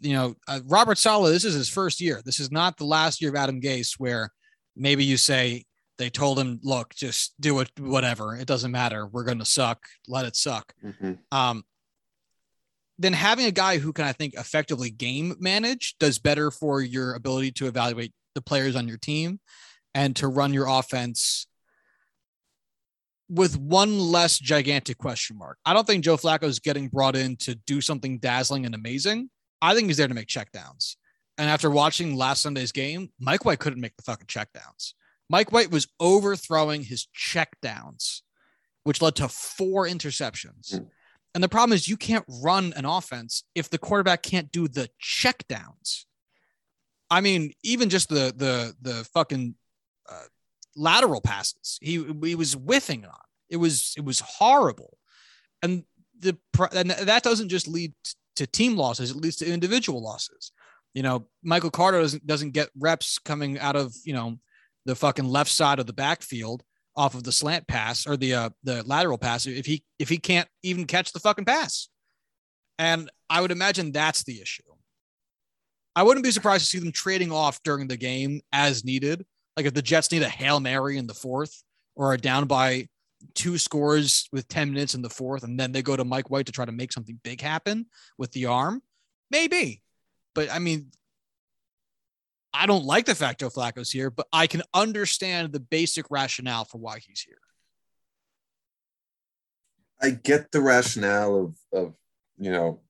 [0.00, 2.22] You know, uh, Robert Saleh, this is his first year.
[2.24, 4.30] This is not the last year of Adam Gase where
[4.74, 5.64] maybe you say
[6.00, 8.34] they told him, look, just do it, whatever.
[8.34, 9.06] It doesn't matter.
[9.06, 9.86] We're going to suck.
[10.08, 10.72] Let it suck.
[11.30, 11.62] Um,
[12.98, 17.14] then having a guy who can, I think, effectively game manage does better for your
[17.14, 19.40] ability to evaluate the players on your team
[19.94, 21.46] and to run your offense
[23.28, 25.58] with one less gigantic question mark.
[25.64, 29.30] I don't think Joe Flacco is getting brought in to do something dazzling and amazing.
[29.62, 30.96] I think he's there to make checkdowns.
[31.38, 34.94] And after watching last Sunday's game, Mike White couldn't make the fucking checkdowns.
[35.30, 38.22] Mike White was overthrowing his checkdowns,
[38.82, 40.74] which led to four interceptions.
[40.74, 40.88] Mm.
[41.36, 44.90] And the problem is you can't run an offense if the quarterback can't do the
[45.00, 46.04] checkdowns.
[47.08, 49.54] I mean, even just the the the fucking
[50.08, 50.24] uh,
[50.76, 53.14] lateral passes he he was whiffing on.
[53.48, 54.98] It was it was horrible,
[55.62, 55.84] and
[56.18, 56.36] the
[56.72, 57.92] and that doesn't just lead
[58.34, 60.50] to team losses; it leads to individual losses.
[60.92, 64.38] You know, Michael Carter doesn't doesn't get reps coming out of you know
[64.86, 66.62] the fucking left side of the backfield
[66.96, 70.18] off of the slant pass or the uh, the lateral pass if he if he
[70.18, 71.88] can't even catch the fucking pass.
[72.78, 74.62] And I would imagine that's the issue.
[75.94, 79.24] I wouldn't be surprised to see them trading off during the game as needed.
[79.56, 81.62] Like if the Jets need a Hail Mary in the fourth
[81.96, 82.88] or are down by
[83.34, 86.46] two scores with 10 minutes in the fourth, and then they go to Mike White
[86.46, 88.82] to try to make something big happen with the arm,
[89.30, 89.82] maybe.
[90.34, 90.90] But I mean,
[92.52, 96.64] I don't like the fact Joe Flacco's here, but I can understand the basic rationale
[96.64, 97.38] for why he's here.
[100.02, 101.94] I get the rationale of of
[102.38, 102.80] you know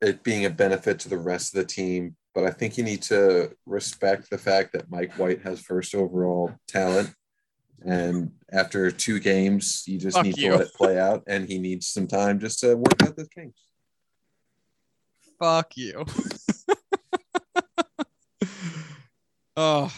[0.00, 3.02] it being a benefit to the rest of the team, but I think you need
[3.02, 7.14] to respect the fact that Mike White has first overall talent.
[7.84, 10.50] And after two games, you just Fuck need you.
[10.50, 13.28] to let it play out, and he needs some time just to work out the
[13.28, 13.60] kinks.
[15.38, 16.04] Fuck you.
[19.56, 19.92] oh,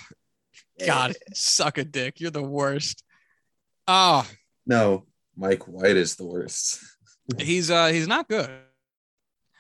[0.85, 2.21] God, suck a dick.
[2.21, 3.03] You're the worst.
[3.87, 4.27] Oh,
[4.67, 6.81] No, Mike White is the worst.
[7.39, 8.51] he's uh he's not good.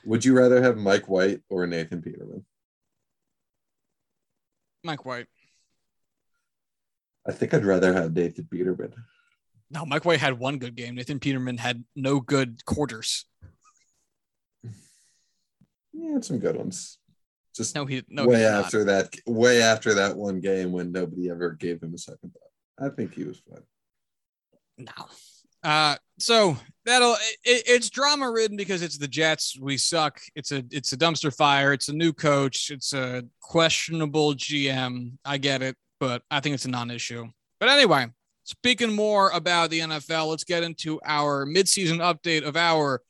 [0.04, 2.44] Would you rather have Mike White or Nathan Peterman?
[4.84, 5.26] Mike White.
[7.26, 8.94] I think I'd rather have Nathan Peterman.
[9.70, 10.94] No, Mike White had one good game.
[10.94, 13.26] Nathan Peterman had no good quarters.
[15.92, 16.97] Yeah, had some good ones.
[17.58, 18.26] Just No, he no.
[18.26, 18.64] way did not.
[18.64, 22.86] after that, way after that one game when nobody ever gave him a second thought.
[22.86, 23.62] I think he was fine.
[24.78, 25.06] No.
[25.64, 29.58] Uh, so that'll it, it's drama ridden because it's the Jets.
[29.60, 30.20] We suck.
[30.36, 31.72] It's a it's a dumpster fire.
[31.72, 32.70] It's a new coach.
[32.70, 35.18] It's a questionable GM.
[35.24, 37.26] I get it, but I think it's a non-issue.
[37.58, 38.06] But anyway,
[38.44, 43.02] speaking more about the NFL, let's get into our midseason update of our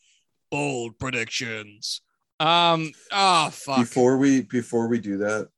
[0.51, 2.01] bold predictions.
[2.41, 3.79] Um, oh fuck.
[3.79, 5.49] Before we before we do that,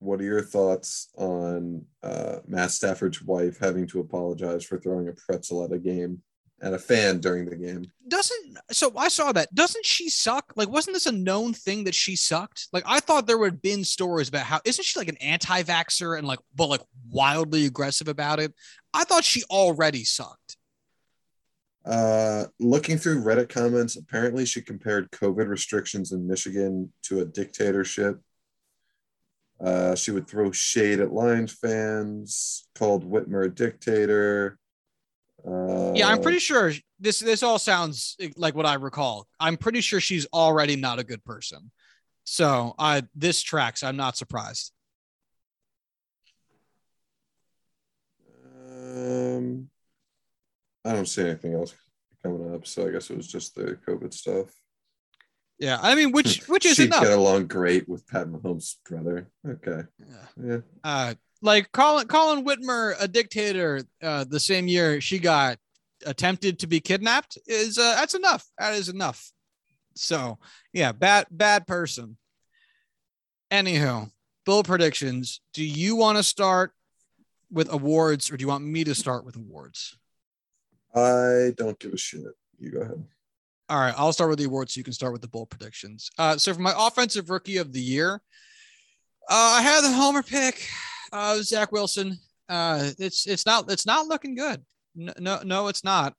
[0.00, 5.12] what are your thoughts on uh, Matt Stafford's wife having to apologize for throwing a
[5.12, 6.22] pretzel at a game
[6.60, 7.84] and a fan during the game?
[8.08, 9.54] doesn't so I saw that.
[9.54, 10.52] Doesn't she suck?
[10.56, 12.68] Like, wasn't this a known thing that she sucked?
[12.72, 16.18] Like, I thought there would have been stories about how isn't she like an anti-vaxxer
[16.18, 18.52] and like but like wildly aggressive about it?
[18.92, 20.56] I thought she already sucked.
[21.84, 28.20] Uh, looking through Reddit comments, apparently she compared COVID restrictions in Michigan to a dictatorship.
[29.60, 34.58] Uh, she would throw shade at Lions fans, called Whitmer a dictator.
[35.46, 39.26] Uh, Yeah, I'm pretty sure this this all sounds like what I recall.
[39.38, 41.70] I'm pretty sure she's already not a good person.
[42.24, 43.82] So I this tracks.
[43.82, 44.72] I'm not surprised.
[48.56, 49.68] Um,
[50.84, 51.74] I don't see anything else
[52.22, 54.50] coming up, so I guess it was just the COVID stuff.
[55.58, 57.02] Yeah, I mean, which which is enough.
[57.02, 59.30] get along great with Pat Mahomes' brother.
[59.48, 60.26] Okay, Yeah.
[60.42, 65.58] yeah, uh like Colin Colin Whitmer, a dictator, uh, the same year she got
[66.06, 68.44] attempted to be kidnapped is uh, that's enough.
[68.58, 69.30] That is enough.
[69.94, 70.38] So
[70.72, 72.16] yeah, bad bad person.
[73.50, 74.10] Anywho,
[74.44, 75.40] Bill predictions.
[75.52, 76.72] Do you want to start
[77.50, 79.96] with awards or do you want me to start with awards?
[80.94, 82.22] I don't give a shit.
[82.58, 83.04] You go ahead.
[83.68, 86.10] All right, I'll start with the awards so you can start with the bold predictions.
[86.18, 88.20] Uh, so for my offensive rookie of the year,
[89.30, 90.68] uh, I had the homer pick,
[91.12, 92.18] uh, Zach Wilson.
[92.48, 94.62] Uh, it's it's not it's not looking good.
[94.94, 96.14] No, no, no it's not.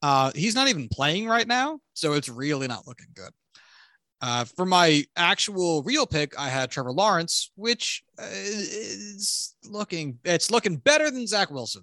[0.00, 3.32] Uh, he's not even playing right now, so it's really not looking good.
[4.22, 10.76] Uh, for my actual real pick, I had Trevor Lawrence, which is looking it's looking
[10.76, 11.82] better than Zach Wilson.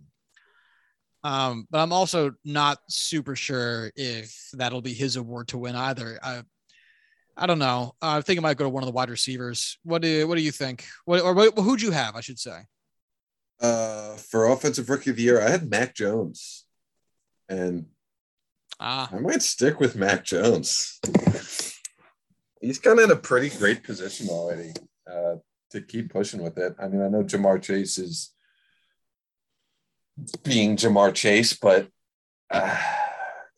[1.24, 6.20] Um, but I'm also not super sure if that'll be his award to win either.
[6.22, 6.44] I,
[7.38, 7.96] I don't know.
[8.02, 9.78] I think it might go to one of the wide receivers.
[9.84, 10.86] What do What do you think?
[11.06, 12.16] What or what, who'd you have?
[12.16, 12.60] I should say.
[13.62, 16.66] Uh, for offensive rookie of the year, I had Mac Jones,
[17.48, 17.86] and
[18.80, 21.00] Ah, I might stick with Mac Jones.
[22.60, 24.74] He's kind of in a pretty great position already
[25.10, 25.36] uh,
[25.72, 26.76] to keep pushing with it.
[26.78, 28.33] I mean, I know Ja'Marr Chase is
[30.44, 31.88] being Ja'Marr Chase, but
[32.50, 32.78] uh,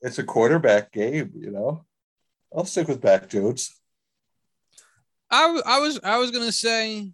[0.01, 1.85] it's a quarterback game, you know.
[2.55, 3.75] I'll stick with Mac Jones.
[5.29, 7.11] I, I was I was gonna say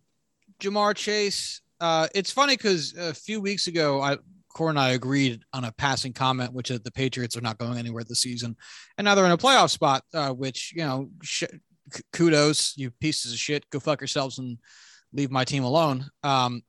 [0.60, 1.62] Ja'Marr Chase.
[1.80, 4.17] Uh, it's funny because a few weeks ago, I
[4.54, 7.77] Core and I agreed on a passing comment, which is the Patriots are not going
[7.77, 8.56] anywhere this season,
[8.97, 10.04] and now they're in a playoff spot.
[10.13, 11.43] Uh, which you know, sh-
[12.13, 13.67] kudos, you pieces of shit.
[13.69, 14.58] Go fuck yourselves and
[15.13, 16.10] leave my team alone.
[16.23, 16.62] Um,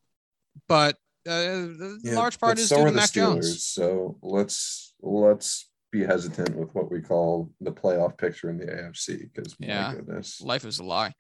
[0.69, 3.15] but uh, the large part is so due to Mac Steelers.
[3.15, 3.65] Jones.
[3.67, 9.31] So let's let's be hesitant with what we call the playoff picture in the AFC
[9.33, 9.89] because Yeah.
[9.89, 11.13] my goodness, Life is a lie.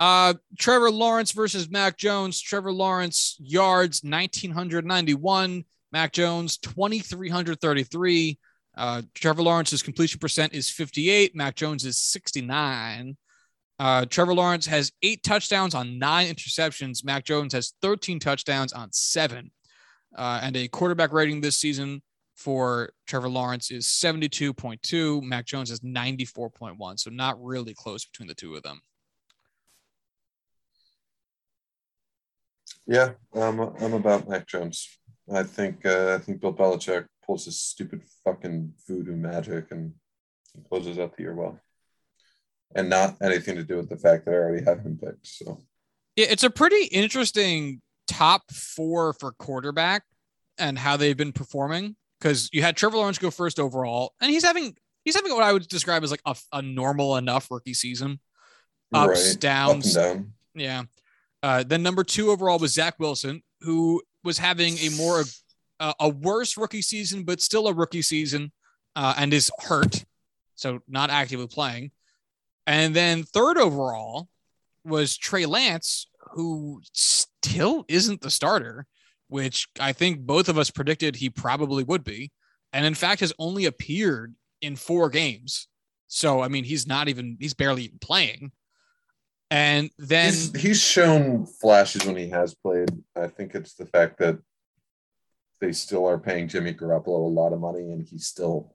[0.00, 2.40] Uh, Trevor Lawrence versus Mac Jones.
[2.40, 5.64] Trevor Lawrence yards 1991.
[5.92, 8.38] Mac Jones 2333.
[8.76, 11.36] Uh, Trevor Lawrence's completion percent is 58.
[11.36, 13.16] Mac Jones is 69.
[13.82, 17.04] Uh, Trevor Lawrence has eight touchdowns on nine interceptions.
[17.04, 19.50] Mac Jones has 13 touchdowns on seven.
[20.16, 22.00] Uh, and a quarterback rating this season
[22.36, 25.20] for Trevor Lawrence is 72.2.
[25.24, 27.00] Mac Jones is 94.1.
[27.00, 28.80] So not really close between the two of them.
[32.86, 34.96] Yeah, I'm I'm about Mac Jones.
[35.32, 39.94] I think uh, I think Bill Belichick pulls his stupid fucking voodoo magic and
[40.68, 41.60] closes out the year well,
[42.74, 45.26] and not anything to do with the fact that I already have him picked.
[45.26, 45.60] So
[46.16, 50.04] Yeah, it's a pretty interesting top four for quarterback
[50.58, 51.96] and how they've been performing.
[52.18, 55.52] Because you had Trevor Lawrence go first overall, and he's having he's having what I
[55.52, 58.20] would describe as like a, a normal enough rookie season.
[58.94, 59.96] Ups, right, downs.
[59.96, 60.32] up down.
[60.54, 60.82] Yeah.
[61.42, 65.24] Uh, then number two overall was Zach Wilson, who was having a more
[65.80, 68.52] uh, a worse rookie season, but still a rookie season,
[68.94, 70.04] uh, and is hurt.
[70.54, 71.90] so not actively playing.
[72.66, 74.28] And then third overall
[74.84, 78.86] was Trey Lance, who still isn't the starter,
[79.28, 82.30] which I think both of us predicted he probably would be.
[82.72, 85.68] And in fact, has only appeared in four games.
[86.08, 88.52] So, I mean, he's not even, he's barely even playing.
[89.50, 92.90] And then he's, he's shown flashes when he has played.
[93.14, 94.38] I think it's the fact that
[95.60, 98.74] they still are paying Jimmy Garoppolo a lot of money and he's still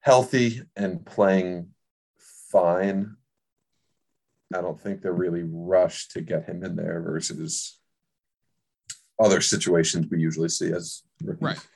[0.00, 1.68] healthy and playing
[2.50, 3.16] fine.
[4.54, 7.78] I don't think they're really rushed to get him in there versus
[9.18, 11.42] other situations we usually see as rookies.
[11.42, 11.66] Right.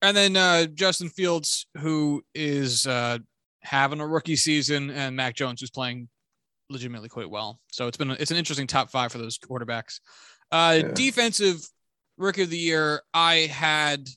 [0.00, 3.18] And then uh, Justin Fields, who is uh,
[3.62, 6.08] having a rookie season, and Mac Jones, who's playing
[6.70, 7.60] legitimately quite well.
[7.72, 10.00] So it's been it's an interesting top five for those quarterbacks.
[10.52, 10.92] Uh, yeah.
[10.92, 11.68] Defensive
[12.16, 14.08] rookie of the year, I had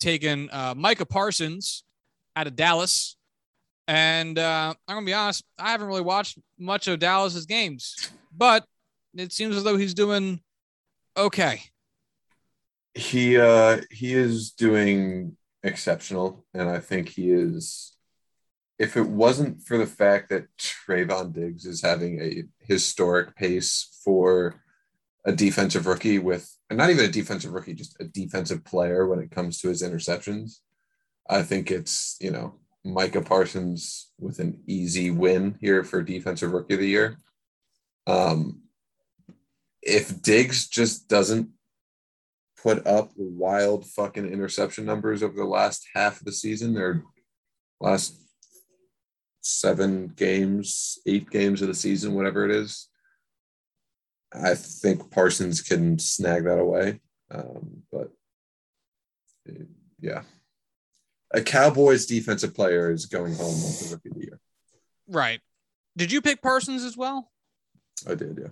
[0.00, 1.84] taken uh, Micah Parsons
[2.36, 3.16] out of Dallas,
[3.86, 8.64] and uh, I'm gonna be honest, I haven't really watched much of Dallas's games, but
[9.14, 10.40] it seems as though he's doing
[11.16, 11.62] okay.
[12.94, 17.94] He uh, he is doing exceptional, and I think he is
[18.78, 24.62] if it wasn't for the fact that Trevon Diggs is having a historic pace for
[25.24, 29.30] a defensive rookie with not even a defensive rookie, just a defensive player when it
[29.30, 30.58] comes to his interceptions,
[31.28, 36.74] I think it's, you know, Micah Parsons with an easy win here for defensive rookie
[36.74, 37.18] of the year.
[38.06, 38.62] Um,
[39.82, 41.48] if Diggs just doesn't
[42.62, 47.04] put up wild fucking interception numbers over the last half of the season or
[47.80, 48.18] last
[49.42, 52.88] seven games, eight games of the season, whatever it is.
[54.32, 57.00] I think Parsons can snag that away.
[57.30, 58.10] Um, but
[60.00, 60.22] yeah,
[61.34, 64.40] a Cowboys defensive player is going home with the rookie of the year.
[65.08, 65.40] Right.
[65.96, 67.30] Did you pick Parsons as well?
[68.08, 68.48] I did, yeah.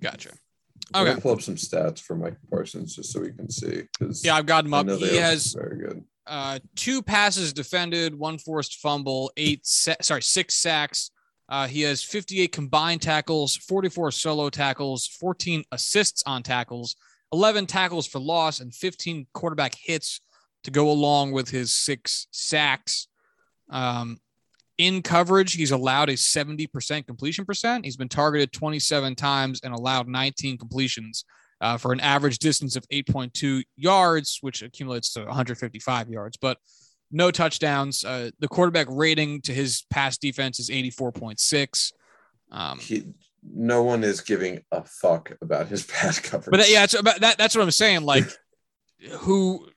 [0.00, 0.30] Gotcha.
[0.94, 1.10] Okay.
[1.10, 3.84] I'm pull up some stats for Mike Parsons just so we can see.
[4.22, 4.88] Yeah, I've got him up.
[4.88, 10.54] He has very good uh, two passes defended, one forced fumble, eight sa- sorry six
[10.54, 11.10] sacks.
[11.48, 16.96] Uh, he has 58 combined tackles, 44 solo tackles, 14 assists on tackles,
[17.34, 20.20] 11 tackles for loss, and 15 quarterback hits
[20.64, 23.08] to go along with his six sacks.
[23.70, 24.18] Um,
[24.76, 27.84] in coverage, he's allowed a 70% completion percent.
[27.84, 31.24] He's been targeted 27 times and allowed 19 completions
[31.60, 36.58] uh, for an average distance of 8.2 yards, which accumulates to 155 yards, but
[37.12, 38.04] no touchdowns.
[38.04, 41.92] Uh, the quarterback rating to his pass defense is 84.6.
[42.50, 43.04] Um, he,
[43.42, 46.50] no one is giving a fuck about his pass coverage.
[46.50, 47.38] But yeah, it's about that.
[47.38, 48.02] That's what I'm saying.
[48.02, 48.24] Like,
[49.18, 49.68] who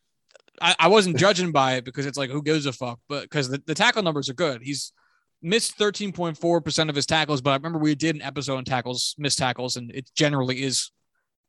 [0.62, 3.49] I, I, wasn't judging by it because it's like who gives a fuck, but because
[3.49, 4.62] the, the tackle numbers are good.
[4.64, 4.91] He's
[5.41, 9.38] missed 13.4% of his tackles, but I remember we did an episode on tackles, missed
[9.38, 10.91] tackles, and it generally is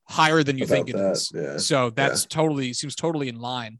[0.08, 1.32] higher than you About think it that, is.
[1.34, 1.56] yeah.
[1.58, 2.28] So that's Yeah.
[2.30, 3.78] totally seems totally in line.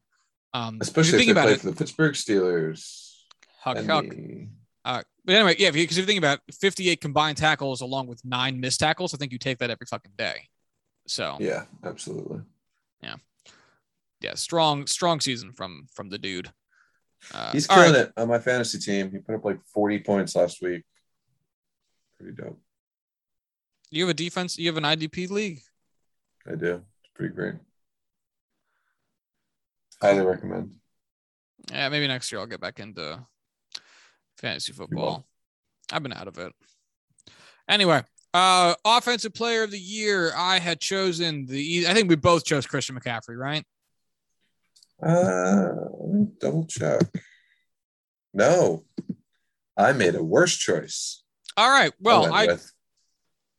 [0.55, 3.12] Um, Especially if they about it, for the Pittsburgh Steelers.
[3.61, 4.09] huck, huck.
[4.09, 4.49] the-
[4.85, 8.59] Uh, but anyway, yeah, because if you think about 58 combined tackles along with nine
[8.61, 10.49] missed tackles, I think you take that every fucking day.
[11.07, 12.41] So yeah, absolutely.
[13.03, 13.16] yeah,
[14.22, 14.36] absolutely.
[14.36, 16.50] strong, strong season from from the dude.
[17.32, 18.02] Uh, He's killing right.
[18.02, 19.10] it on my fantasy team.
[19.10, 20.84] He put up like 40 points last week.
[22.18, 22.60] Pretty dope.
[23.90, 24.58] You have a defense.
[24.58, 25.60] You have an IDP league.
[26.46, 26.74] I do.
[26.74, 27.54] It's pretty great.
[30.00, 30.72] Highly recommend.
[31.72, 33.26] Yeah, maybe next year I'll get back into
[34.38, 35.26] fantasy football.
[35.92, 36.52] I've been out of it.
[37.68, 38.02] Anyway,
[38.32, 42.66] uh offensive player of the year, I had chosen the I think we both chose
[42.66, 43.64] Christian McCaffrey, right?
[45.03, 45.68] Uh,
[46.01, 47.03] let me double check.
[48.34, 48.84] No,
[49.76, 51.22] I made a worse choice.
[51.57, 51.92] All right.
[52.01, 52.72] Well, went I with-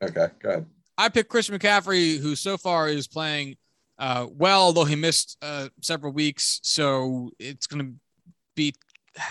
[0.03, 0.65] okay, go ahead.
[0.97, 3.55] I picked Chris McCaffrey, who so far is playing
[3.99, 6.61] uh, well, though he missed uh, several weeks.
[6.63, 7.93] So it's going to
[8.55, 8.73] be,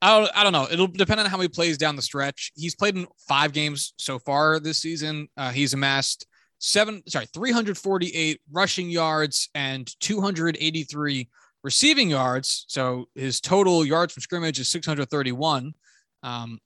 [0.00, 0.68] I don't, I don't know.
[0.70, 2.52] It'll depend on how he plays down the stretch.
[2.54, 5.28] He's played in five games so far this season.
[5.36, 6.26] Uh, he's amassed
[6.58, 11.28] seven, sorry, 348 rushing yards and 283
[11.62, 12.64] receiving yards.
[12.68, 15.74] So his total yards from scrimmage is 631.
[16.22, 16.58] Um,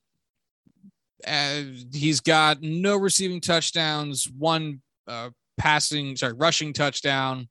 [1.25, 7.47] he's got no receiving touchdowns, one uh, passing, sorry, rushing touchdown,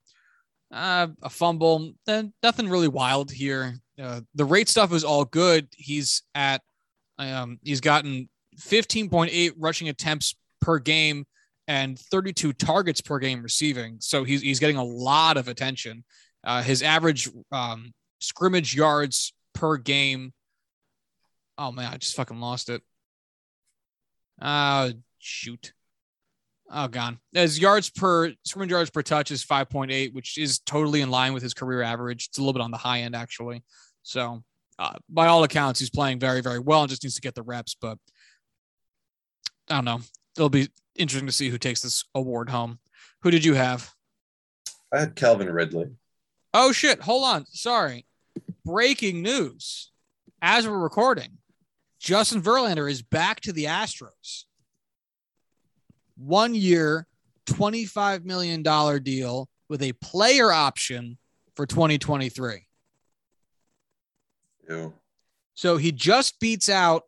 [0.72, 1.92] uh, a fumble.
[2.06, 3.76] Uh, nothing really wild here.
[4.00, 5.68] Uh, the rate stuff is all good.
[5.76, 6.62] He's at,
[7.18, 8.28] um, he's gotten
[8.58, 11.26] 15.8 rushing attempts per game
[11.68, 13.96] and 32 targets per game receiving.
[14.00, 16.04] So he's he's getting a lot of attention.
[16.44, 20.32] Uh, his average um, scrimmage yards per game
[21.58, 22.82] Oh man, I just fucking lost it.
[24.40, 25.72] Oh shoot.
[26.70, 27.18] Oh gone.
[27.34, 31.42] As yards per scrimmage yards per touch is 5.8, which is totally in line with
[31.42, 32.28] his career average.
[32.28, 33.62] It's a little bit on the high end actually.
[34.02, 34.42] So
[34.78, 37.42] uh, by all accounts, he's playing very, very well and just needs to get the
[37.42, 37.76] reps.
[37.80, 37.98] But
[39.68, 40.00] I don't know.
[40.36, 42.78] It'll be interesting to see who takes this award home.
[43.22, 43.92] Who did you have?
[44.92, 45.90] I had Calvin Ridley.
[46.54, 47.00] Oh shit!
[47.02, 47.46] Hold on.
[47.46, 48.06] Sorry.
[48.64, 49.90] Breaking news.
[50.40, 51.38] As we're recording,
[52.00, 54.44] Justin Verlander is back to the Astros.
[56.16, 57.06] One year,
[57.46, 58.62] $25 million
[59.02, 61.18] deal with a player option
[61.54, 62.66] for 2023.
[64.68, 64.92] Ew.
[65.54, 67.04] So he just beats out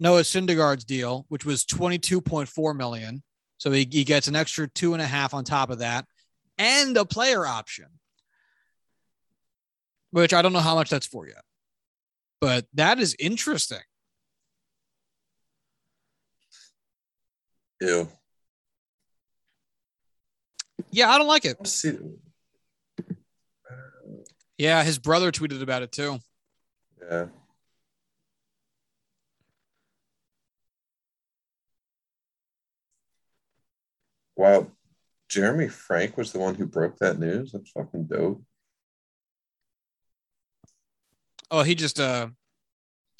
[0.00, 3.22] Noah Syndergaard's deal, which was 22.4 million.
[3.58, 6.06] So he, he gets an extra two and a half on top of that
[6.56, 7.86] and a player option,
[10.10, 11.44] which I don't know how much that's for yet.
[12.40, 13.80] But that is interesting.
[17.82, 18.08] Ew.
[20.90, 21.58] Yeah, I don't like it.
[24.56, 26.18] Yeah, his brother tweeted about it too.
[27.02, 27.26] Yeah.
[34.40, 34.68] Wow.
[35.28, 37.52] Jeremy Frank was the one who broke that news.
[37.52, 38.42] That's fucking dope.
[41.50, 42.28] Oh, he just uh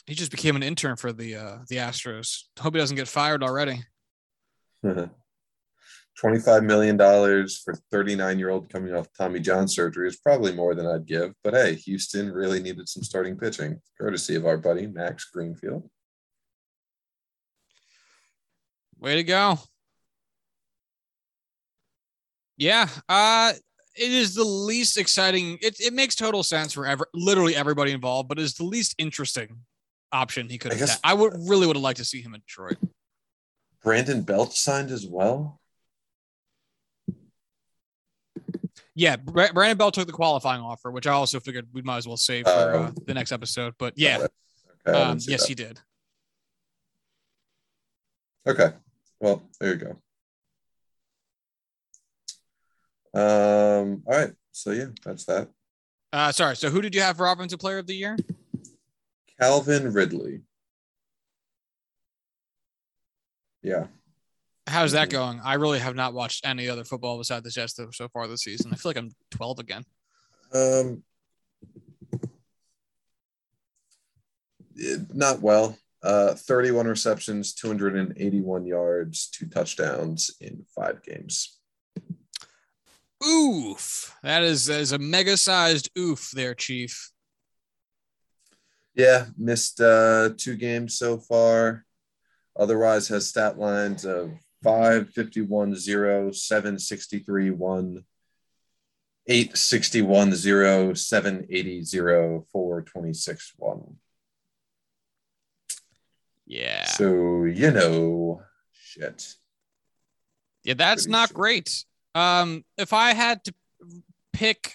[0.06, 2.44] he just became an intern for the uh the Astros.
[2.58, 3.82] Hope he doesn't get fired already.
[4.82, 10.86] $25 million for 39 year old coming off Tommy John surgery is probably more than
[10.86, 11.34] I'd give.
[11.44, 15.86] But hey, Houston really needed some starting pitching, courtesy of our buddy Max Greenfield.
[18.98, 19.58] Way to go.
[22.60, 23.52] Yeah, uh
[23.96, 25.58] it is the least exciting.
[25.60, 29.58] It, it makes total sense for ever, literally everybody involved, but it's the least interesting
[30.12, 30.78] option he could have.
[30.80, 32.76] I guess- I would really would have liked to see him in Detroit.
[33.82, 35.58] Brandon Belt signed as well.
[38.94, 42.16] Yeah, Brandon Belt took the qualifying offer, which I also figured we might as well
[42.18, 43.02] save for uh, Oh.
[43.06, 43.74] the next episode.
[43.78, 44.26] But yeah,
[44.86, 45.48] Okay, um, yes, that.
[45.48, 45.80] he did.
[48.46, 48.72] Okay.
[49.18, 49.96] Well, there you go.
[53.14, 54.32] Um, all right.
[54.52, 55.48] So yeah, that's that.
[56.12, 56.56] Uh, sorry.
[56.56, 58.16] So who did you have for offensive player of the year?
[59.40, 60.42] Calvin Ridley.
[63.62, 63.86] Yeah.
[64.66, 65.12] How's that Mhm.
[65.12, 65.40] going?
[65.40, 68.72] I really have not watched any other football besides the Jets so far this season.
[68.72, 69.84] I feel like I'm 12 again.
[70.52, 71.02] Um
[75.12, 75.76] not well.
[76.02, 81.59] Uh 31 receptions, 281 yards, two touchdowns in five games.
[83.26, 84.16] Oof.
[84.22, 87.10] That is, that is a mega sized oof there, Chief.
[88.94, 91.84] Yeah, missed uh two games so far.
[92.58, 98.04] Otherwise has stat lines of 551 0, 763 1,
[99.26, 103.96] 861 0, 780 0, 426 1.
[106.46, 106.84] Yeah.
[106.86, 108.42] So, you know,
[108.72, 109.34] shit.
[110.64, 111.84] Yeah, that's Pretty not great.
[112.14, 113.54] Um, if I had to
[114.32, 114.74] pick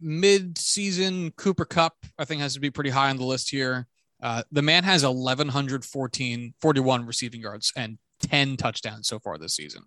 [0.00, 3.86] mid-season Cooper Kupp, I think has to be pretty high on the list here.
[4.22, 9.82] Uh, the man has 1114 41 receiving yards and 10 touchdowns so far this season.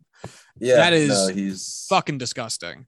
[0.59, 2.85] Yeah, That is no, he's Fucking disgusting.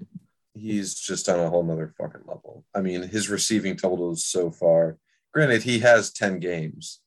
[0.54, 2.66] he's just on a whole nother fucking level.
[2.76, 4.98] I mean, his receiving totals so far,
[5.34, 7.00] granted, he has 10 games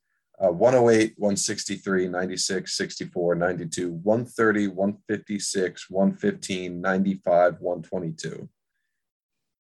[0.43, 8.49] uh, 108, 163, 96, 64, 92, 130, 156, 115, 95, 122.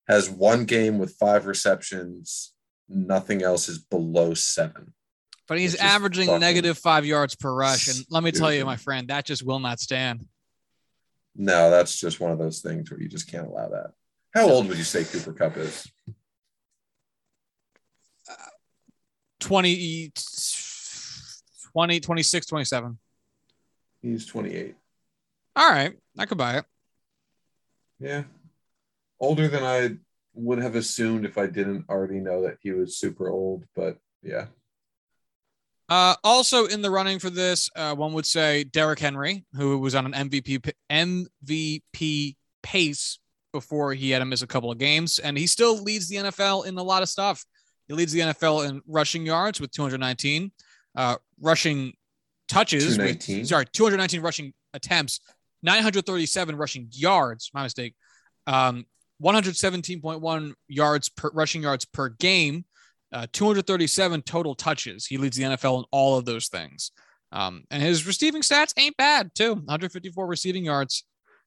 [0.08, 2.52] Has one game with five receptions.
[2.88, 4.92] Nothing else is below seven.
[5.46, 7.88] But he's averaging negative five yards per rush.
[7.88, 10.26] And let me tell you, my friend, that just will not stand.
[11.36, 13.92] No, that's just one of those things where you just can't allow that.
[14.34, 15.86] How old would you say Cooper Kupp is?
[19.42, 20.12] 20,
[21.72, 22.98] 20 26, 27.
[24.02, 24.74] He's 28.
[25.56, 25.92] All right.
[26.18, 26.64] I could buy it.
[27.98, 28.24] Yeah.
[29.20, 29.96] Older than I
[30.34, 34.46] would have assumed if I didn't already know that he was super old, but yeah.
[35.88, 39.94] Uh, also in the running for this, uh, one would say Derrick Henry, who was
[39.94, 43.18] on an MVP MVP pace
[43.52, 46.66] before he had to miss a couple of games, and he still leads the NFL
[46.66, 47.44] in a lot of stuff.
[47.88, 50.50] He leads the NFL in rushing yards with 219,
[50.96, 51.94] uh, rushing
[52.48, 55.20] touches with sorry 219 rushing attempts,
[55.62, 57.50] 937 rushing yards.
[57.54, 57.94] My mistake.
[58.46, 58.86] Um,
[59.22, 62.64] 117.1 yards per rushing yards per game,
[63.12, 65.06] uh, 237 total touches.
[65.06, 66.90] He leads the NFL in all of those things.
[67.30, 69.54] Um, and his receiving stats ain't bad too.
[69.54, 71.04] 154 receiving yards.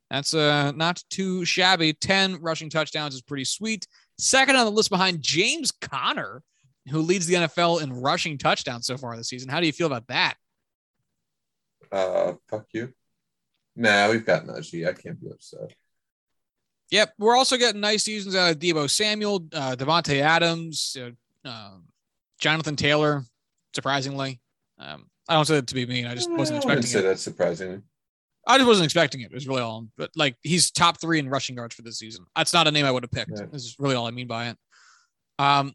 [0.10, 1.94] That's uh, not too shabby.
[1.94, 3.88] 10 rushing touchdowns is pretty sweet.
[4.18, 6.42] Second on the list behind James Conner,
[6.90, 9.50] who leads the NFL in rushing touchdowns so far this season.
[9.50, 10.36] How do you feel about that?
[11.92, 12.94] Uh, fuck you.
[13.76, 14.88] Nah, we've got Najee.
[14.88, 15.74] I can't be upset.
[16.92, 21.86] Yep, we're also getting nice seasons out of Deebo Samuel, uh, Davante Adams, uh, um,
[22.40, 23.24] Jonathan Taylor.
[23.74, 24.40] Surprisingly,
[24.80, 26.06] um, I don't say that to be mean.
[26.06, 27.02] I just wasn't I expecting say it.
[27.02, 27.82] that's surprising.
[28.48, 29.32] I just wasn't expecting it.
[29.32, 29.88] It was really all.
[29.98, 32.26] But like, he's top three in rushing yards for this season.
[32.36, 33.32] That's not a name I would have picked.
[33.32, 33.52] Right.
[33.52, 34.58] This is really all I mean by it.
[35.40, 35.74] Um.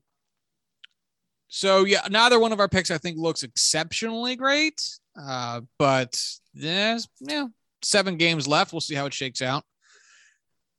[1.52, 4.80] So yeah, neither one of our picks I think looks exceptionally great.
[5.20, 6.18] Uh, but
[6.54, 7.46] there's yeah,
[7.82, 8.72] seven games left.
[8.72, 9.64] We'll see how it shakes out.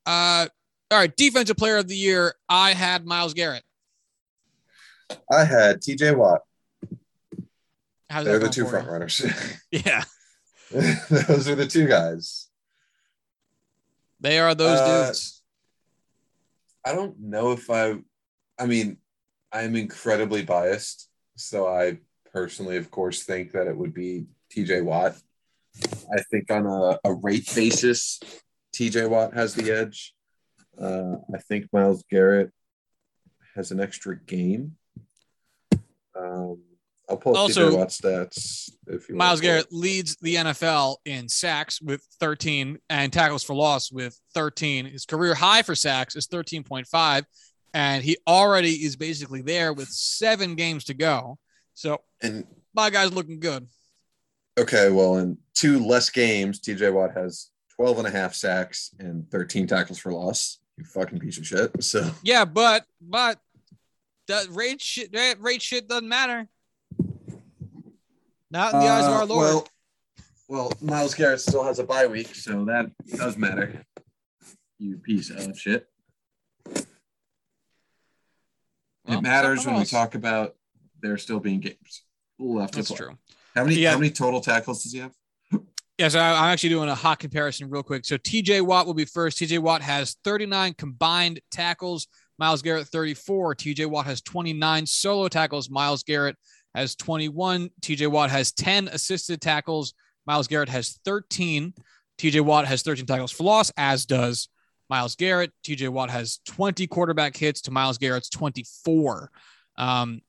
[0.06, 0.48] Uh,
[0.90, 2.34] all right, defensive player of the year.
[2.50, 3.64] I had Myles Garrett.
[5.32, 6.42] I had TJ Watt.
[8.10, 8.92] How's They're the two front you?
[8.92, 9.22] runners.
[9.72, 10.04] Yeah,
[10.72, 12.48] Those are the two guys.
[14.22, 15.42] they are those Uh, dudes.
[16.86, 17.96] I don't know if I,
[18.58, 18.98] I mean,
[19.52, 21.10] I'm incredibly biased.
[21.36, 22.00] So I
[22.34, 24.26] personally, of course, think that it would be
[24.56, 25.16] TJ Watt.
[25.84, 28.20] I think on a, a rate basis,
[28.76, 30.14] TJ Watt has the edge.
[30.80, 32.52] Uh, I think Myles Garrett
[33.56, 34.78] has an extra game.
[36.18, 36.62] Um,
[37.10, 39.44] I'll pull up Also, TJ Watt stats if you want Myles it.
[39.44, 44.86] Garrett leads the NFL in sacks with 13 and tackles for loss with 13.
[44.86, 47.24] His career high for sacks is 13.5,
[47.74, 51.38] and he already is basically there with seven games to go.
[51.74, 53.68] So And my guy's looking good.
[54.60, 59.30] Okay, well, in two less games, TJ Watt has 12 and a half sacks and
[59.32, 60.60] 13 tackles for loss.
[60.78, 61.84] You fucking piece of shit.
[61.84, 63.40] So, Yeah, but but
[64.28, 66.48] that rate shit that rate shit doesn't matter.
[68.50, 69.48] Not in the eyes of our Lord.
[69.48, 69.68] Uh, Well,
[70.48, 73.86] well, Myles Garrett still has a bye week, so that does matter.
[74.80, 75.88] You piece of shit.
[79.12, 80.56] Well, it matters when we talk about
[81.02, 82.04] there still being games
[82.40, 83.06] left That's to play.
[83.08, 83.18] true.
[83.56, 83.92] How many Yeah.
[83.92, 85.12] how many total tackles does he have?
[85.98, 88.06] Yeah, so I'm actually doing a hot comparison real quick.
[88.06, 89.38] So TJ Watt will be first.
[89.38, 92.08] TJ Watt has 39 combined tackles.
[92.40, 93.54] Myles Garrett 34.
[93.56, 95.70] TJ Watt has 29 solo tackles.
[95.70, 96.38] Myles Garrett
[96.74, 97.70] has 21.
[97.82, 99.94] TJ Watt has 10 assisted tackles.
[100.26, 101.74] Myles Garrett has 13.
[102.18, 104.48] TJ Watt has 13 tackles for loss, as does
[104.92, 105.52] Myles Garrett.
[105.64, 109.32] TJ Watt has 20 quarterback hits to Myles Garrett's 24.
[109.78, 110.22] Um,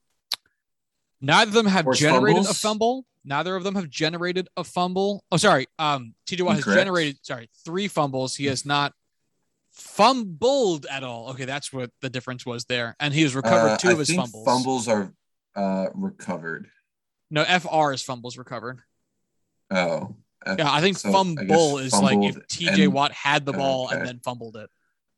[1.20, 3.04] neither of them have generated a fumble.
[3.24, 5.24] Neither of them have generated a fumble.
[5.32, 5.66] Oh, sorry.
[5.78, 8.36] Um, TJ Watt has generated sorry three fumbles.
[8.36, 8.94] He has not
[9.72, 11.30] fumbled at all.
[11.30, 12.94] Okay, that's what the difference was there.
[13.00, 14.44] And he has recovered Uh, two I of his fumbles.
[14.44, 15.12] Fumbles are
[15.56, 16.68] uh, recovered.
[17.30, 18.80] No, FR is fumbles recovered.
[19.70, 20.14] Oh,
[20.46, 23.88] Yeah, I think So, fumble guess is like if TJ and- Watt had the ball
[23.88, 24.68] and then fumbled it,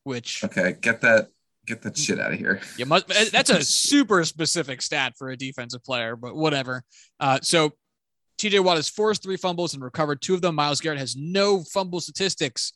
[0.04, 1.28] which Okay, get that
[1.66, 2.60] get that shit out of here.
[2.76, 3.10] you must.
[3.10, 6.84] eh, That's a super specific stat for a defensive player, but whatever.
[7.18, 7.72] Uh, so
[8.38, 10.54] TJ Watt has forced three fumbles and recovered two of them.
[10.56, 12.72] Myles Garrett has no fumble statistics.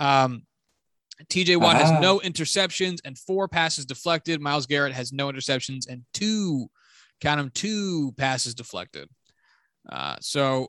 [0.00, 0.42] Um,
[1.28, 1.78] TJ Watt Ah.
[1.86, 4.40] has no interceptions and four passes deflected.
[4.42, 6.68] Myles Garrett has no interceptions and two,
[7.22, 9.08] count them, two passes deflected.
[9.88, 10.68] Uh, so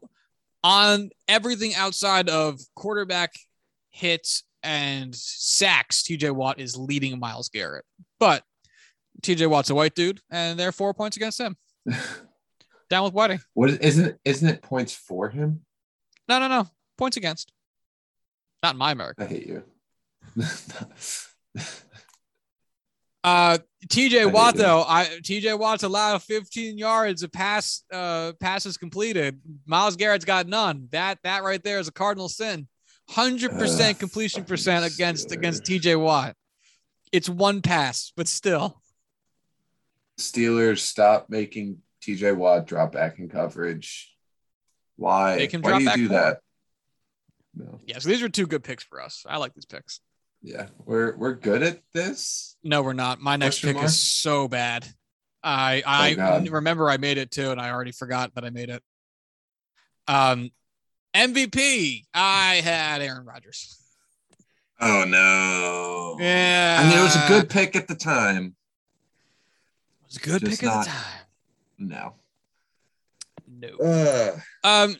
[0.64, 3.34] on everything outside of quarterback
[3.89, 7.86] hits and sacks, TJ Watt is leading Myles Garrett.
[8.20, 8.43] But
[9.22, 11.55] TJ Watt's a white dude, and there are four points against him.
[12.89, 13.41] Down with Whiting.
[13.53, 14.20] What is, isn't it?
[14.24, 15.62] Isn't it points for him?
[16.28, 16.68] No, no, no.
[16.97, 17.51] Points against.
[18.64, 19.24] Not in my America.
[19.24, 19.64] I hate you.
[23.24, 29.39] Uh, TJ Watt though, I TJ Watt's allowed 15 yards of pass uh passes completed.
[29.65, 30.88] Myles Garrett's got none.
[30.91, 32.67] That that right there is a cardinal sin.
[33.11, 36.35] 100% Ugh, completion percent against against TJ Watt.
[37.11, 38.81] It's one pass, but still.
[40.19, 44.13] Steelers stop making TJ Watt drop back in coverage.
[44.97, 45.38] Why?
[45.38, 46.19] Why drop do you do more.
[46.19, 46.39] that?
[47.55, 47.79] No.
[47.85, 49.25] Yeah, so these are two good picks for us.
[49.27, 50.01] I like these picks.
[50.41, 52.55] Yeah, we're we're good at this.
[52.63, 53.19] No, we're not.
[53.19, 53.85] My next Question pick mark?
[53.88, 54.85] is so bad.
[55.43, 58.69] I I Oh, remember I made it too, and I already forgot that I made
[58.69, 58.83] it.
[60.07, 60.51] Um,
[61.13, 62.05] MVP.
[62.13, 63.77] I had Aaron Rodgers.
[64.79, 66.17] Oh no.
[66.23, 68.55] Yeah, I mean, it was a good pick at the time.
[70.01, 71.25] It was a good just pick at the time.
[71.79, 72.13] No.
[73.47, 73.77] No.
[73.77, 74.95] Uh, Um,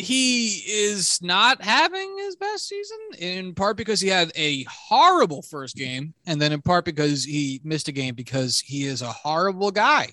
[0.00, 5.76] he is not having his best season in part because he had a horrible first
[5.76, 9.70] game, and then in part because he missed a game because he is a horrible
[9.70, 10.08] guy.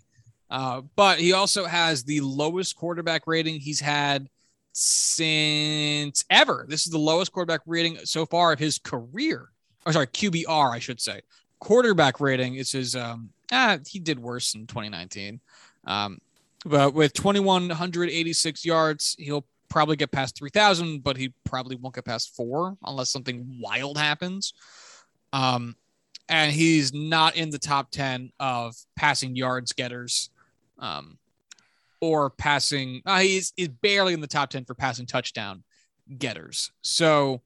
[0.50, 4.30] Uh, but he also has the lowest quarterback rating he's had
[4.72, 6.66] since ever.
[6.70, 9.50] This is the lowest quarterback rating so far of his career.
[9.86, 11.22] Or sorry, QBR, I should say.
[11.60, 12.96] Quarterback rating is his.
[12.96, 15.40] Um, ah, he did worse in 2019.
[15.86, 16.20] Um,
[16.66, 22.36] but with 2,186 yards, he'll probably get past 3,000, but he probably won't get past
[22.36, 24.54] four unless something wild happens.
[25.34, 25.76] Um,
[26.30, 30.30] and he's not in the top 10 of passing yards getters
[30.80, 31.18] um,
[32.02, 33.02] or passing.
[33.06, 35.64] Uh, he's, he's barely in the top 10 for passing touchdown
[36.18, 36.72] getters.
[36.82, 37.42] So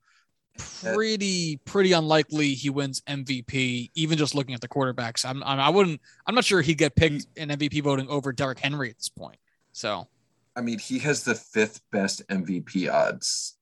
[0.58, 5.26] pretty, pretty unlikely he wins MVP, even just looking at the quarterbacks.
[5.26, 8.60] I'm, I'm I wouldn't, I'm not sure he'd get picked in MVP voting over Derrick
[8.60, 9.38] Henry at this point.
[9.74, 10.08] So
[10.56, 13.58] I mean, he has the fifth best MVP odds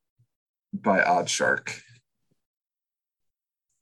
[0.73, 1.81] by OddsShark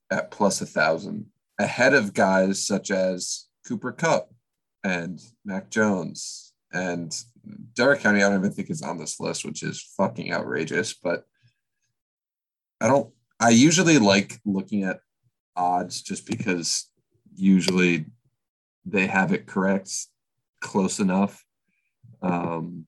[0.09, 1.27] at plus a thousand,
[1.57, 4.33] ahead of guys such as Cooper Kupp
[4.83, 7.13] and Mac Jones and
[7.75, 8.23] Derrick Henry.
[8.23, 10.93] I don't even think is on this list, which is fucking outrageous.
[10.93, 11.23] But
[12.81, 13.11] I don't.
[13.39, 14.99] I usually like looking at
[15.55, 16.89] odds just because
[17.35, 18.05] usually
[18.85, 19.91] they have it correct
[20.61, 21.43] close enough.
[22.21, 22.87] Um,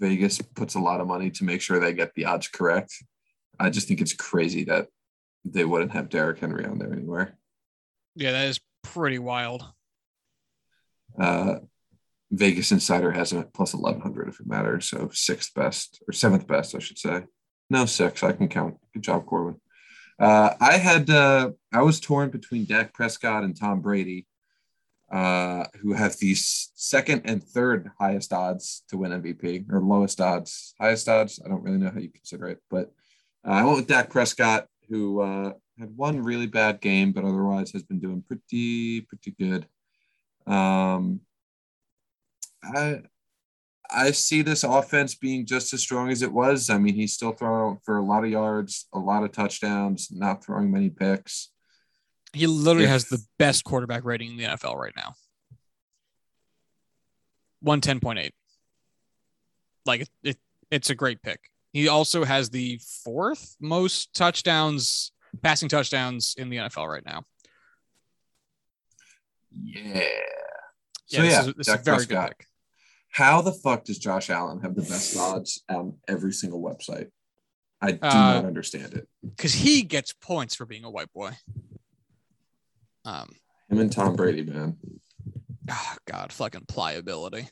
[0.00, 2.94] Vegas puts a lot of money to make sure they get the odds correct.
[3.58, 4.88] I just think it's crazy that
[5.44, 7.36] they wouldn't have Derrick Henry on there anywhere.
[8.16, 9.64] Yeah, that is pretty wild.
[11.18, 11.56] Uh,
[12.30, 14.88] Vegas Insider has him at plus 1100 if it matters.
[14.88, 17.24] So sixth best or seventh best, I should say.
[17.68, 18.22] No, six.
[18.22, 18.76] I can count.
[18.94, 19.60] Good job, Corbin.
[20.18, 24.26] Uh, I had, uh, I was torn between Dak Prescott and Tom Brady
[25.10, 30.74] uh, who have the second and third highest odds to win MVP or lowest odds,
[30.80, 31.40] highest odds.
[31.44, 32.92] I don't really know how you consider it, but
[33.46, 37.72] uh, I went with Dak Prescott, who uh, had one really bad game, but otherwise
[37.72, 39.66] has been doing pretty, pretty good.
[40.46, 41.20] Um,
[42.62, 43.00] I
[43.92, 46.70] I see this offense being just as strong as it was.
[46.70, 50.44] I mean, he's still throwing for a lot of yards, a lot of touchdowns, not
[50.44, 51.50] throwing many picks.
[52.32, 55.14] He literally has the best quarterback rating in the NFL right now.
[57.64, 58.30] 110.8.
[59.86, 60.38] Like it, it,
[60.70, 61.40] it's a great pick.
[61.72, 65.12] He also has the fourth most touchdowns,
[65.42, 67.24] passing touchdowns in the NFL right now.
[69.52, 70.04] Yeah.
[71.06, 72.28] So yeah, this, is, this is a very Prescott.
[72.28, 72.46] good pick.
[73.10, 77.08] How the fuck does Josh Allen have the best odds on every single website?
[77.80, 79.08] I do uh, not understand it.
[79.24, 81.32] Because he gets points for being a white boy.
[83.04, 83.30] Um,
[83.68, 84.76] Him and Tom Brady, man.
[85.70, 87.48] Oh, God, fucking pliability.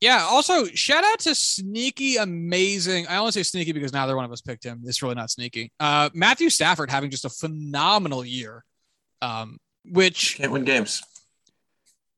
[0.00, 0.26] Yeah.
[0.28, 3.06] Also, shout out to sneaky, amazing.
[3.06, 4.82] I only say sneaky because neither one of us picked him.
[4.84, 5.72] It's really not sneaky.
[5.78, 8.64] Uh, Matthew Stafford having just a phenomenal year,
[9.20, 11.02] um, which can't win games.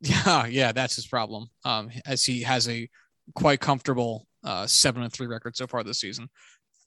[0.01, 1.47] Yeah, yeah, that's his problem.
[1.65, 2.91] Um, as he has a
[3.35, 6.29] quite comfortable uh, seven and three record so far this season,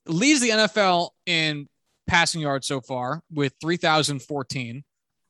[0.06, 1.68] leads the NFL in
[2.06, 4.84] passing yards so far with three thousand fourteen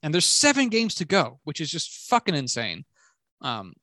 [0.03, 2.85] and there's seven games to go, which is just fucking insane.
[3.41, 3.73] Um,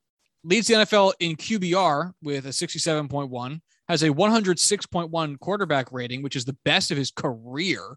[0.45, 6.45] leads the NFL in QBR with a 67.1, has a 106.1 quarterback rating, which is
[6.45, 7.97] the best of his career,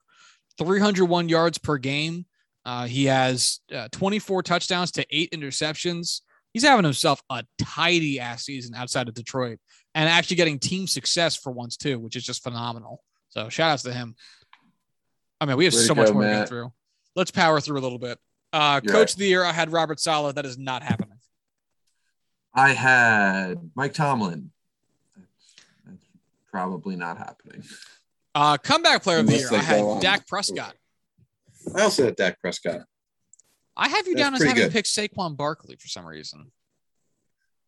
[0.57, 2.25] 301 yards per game.
[2.65, 6.21] Uh, he has uh, 24 touchdowns to eight interceptions.
[6.53, 9.59] He's having himself a tidy ass season outside of Detroit
[9.93, 13.03] and actually getting team success for once too, which is just phenomenal.
[13.29, 14.15] So shout outs to him.
[15.39, 16.71] I mean, we have Way so much go, more to get through
[17.17, 18.19] let's power through a little bit.
[18.53, 19.11] Uh, coach right.
[19.11, 20.35] of the year, I had Robert Saleh.
[20.35, 21.17] That is not happening.
[22.53, 24.51] I had Mike Tomlin.
[25.17, 26.05] That's, that's
[26.49, 27.63] probably not happening.
[28.33, 30.75] Uh, comeback player Unless of the year, I had Dak Prescott.
[31.75, 32.81] I also had Dak Prescott.
[33.75, 34.71] I have you that's down as having good.
[34.71, 36.51] picked Saquon Barkley for some reason.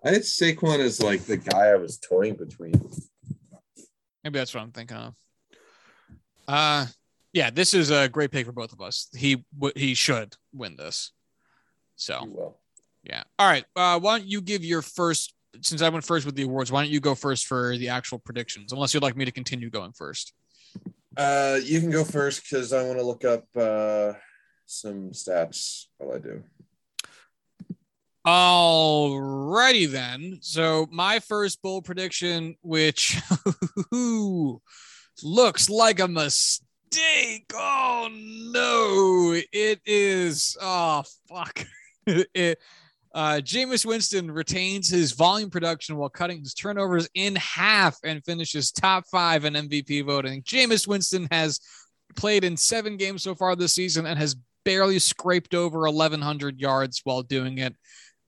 [0.03, 2.73] I had Saquon as like the guy I was toying between.
[4.23, 5.15] Maybe that's what I'm thinking of.
[6.47, 6.85] Uh,
[7.33, 9.07] yeah, this is a great pick for both of us.
[9.15, 11.11] He he should win this.
[11.95, 12.55] So,
[13.03, 13.23] yeah.
[13.37, 13.65] All right.
[13.75, 15.33] Uh, why don't you give your first?
[15.61, 18.19] Since I went first with the awards, why don't you go first for the actual
[18.19, 18.71] predictions?
[18.71, 20.33] Unless you'd like me to continue going first.
[21.17, 24.13] Uh, you can go first because I want to look up uh,
[24.65, 26.43] some stats while I do.
[28.25, 30.37] Alrighty then.
[30.41, 33.19] So my first bold prediction, which
[35.23, 37.51] looks like a mistake mistake.
[37.53, 40.57] Oh no, it is.
[40.61, 41.65] Oh fuck.
[42.07, 42.59] it,
[43.11, 48.71] Uh, Jameis Winston retains his volume production while cutting his turnovers in half and finishes
[48.71, 50.43] top five in MVP voting.
[50.43, 51.59] Jameis Winston has
[52.15, 57.01] played in seven games so far this season and has barely scraped over 1,100 yards
[57.03, 57.75] while doing it.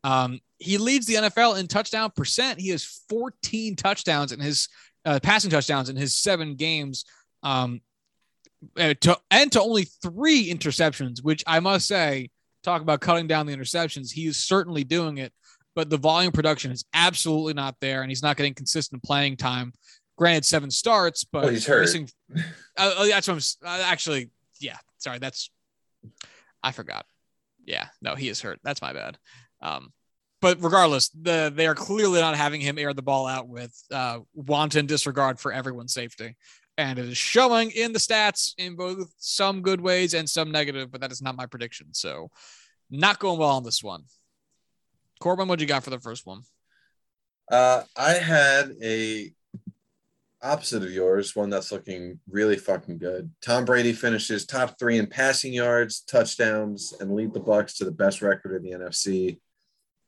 [0.03, 2.59] Um, he leads the NFL in touchdown percent.
[2.59, 4.67] He has 14 touchdowns in his
[5.05, 7.05] uh, passing touchdowns in his seven games.
[7.43, 7.81] Um,
[8.77, 12.29] uh, to, and to only three interceptions, which I must say,
[12.63, 14.11] talk about cutting down the interceptions.
[14.11, 15.33] He is certainly doing it,
[15.75, 19.73] but the volume production is absolutely not there, and he's not getting consistent playing time.
[20.17, 21.81] Granted, seven starts, but Well, he's hurt.
[21.81, 22.09] missing.
[22.77, 23.33] Uh, oh, that's what
[23.63, 24.29] I'm uh, actually.
[24.61, 25.51] Yeah, sorry, that's.
[26.63, 27.05] I forgot.
[27.65, 28.59] Yeah, no, he is hurt.
[28.63, 29.17] That's my bad.
[29.61, 29.91] Um,
[30.39, 34.19] but regardless, the they are clearly not having him air the ball out with uh,
[34.33, 36.37] wanton disregard for everyone's safety,
[36.89, 40.91] and it is showing in the stats in both some good ways and some negative.
[40.91, 42.29] But that is not my prediction, so
[42.89, 44.03] not going well on this one.
[45.19, 46.41] Corbin, what you got for the first one?
[47.49, 49.31] Uh, I had a
[50.41, 53.29] opposite of yours, one that's looking really fucking good.
[53.41, 57.91] Tom Brady finishes top three in passing yards, touchdowns, and lead the Bucs to the
[57.91, 59.39] best record in the NFC.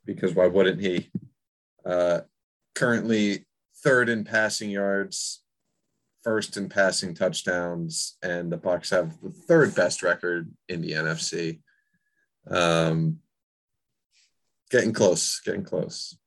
[0.06, 1.12] Because why wouldn't he?
[1.86, 2.22] Uh,
[2.76, 3.46] currently
[3.84, 5.43] third in passing yards,
[6.24, 11.60] first in passing touchdowns, and the Bucs have the third best record in the NFC.
[12.50, 13.20] Um,
[14.70, 16.18] getting close, getting close.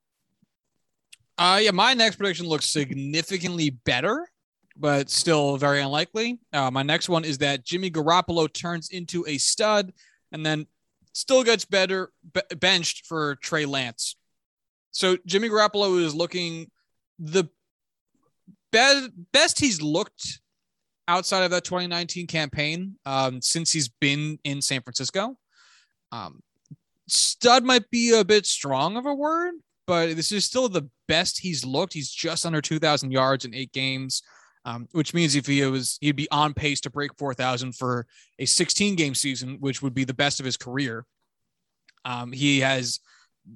[1.38, 4.26] Uh, yeah, my next prediction looks significantly better,
[4.76, 6.38] but still very unlikely.
[6.52, 9.92] Uh, my next one is that Jimmy Garoppolo turns into a stud
[10.32, 10.66] and then
[11.12, 14.16] still gets better be- benched for Trey Lance.
[14.92, 16.70] So Jimmy Garoppolo is looking
[17.18, 17.44] the
[18.76, 20.40] best best he's looked
[21.08, 25.36] outside of that 2019 campaign um, since he's been in San Francisco.
[26.12, 26.42] Um,
[27.08, 29.54] stud might be a bit strong of a word,
[29.86, 31.94] but this is still the best he's looked.
[31.94, 34.22] He's just under 2,000 yards in eight games,
[34.64, 38.06] um, which means if he was, he'd be on pace to break 4,000 for
[38.38, 41.06] a 16 game season, which would be the best of his career.
[42.04, 43.00] Um, he has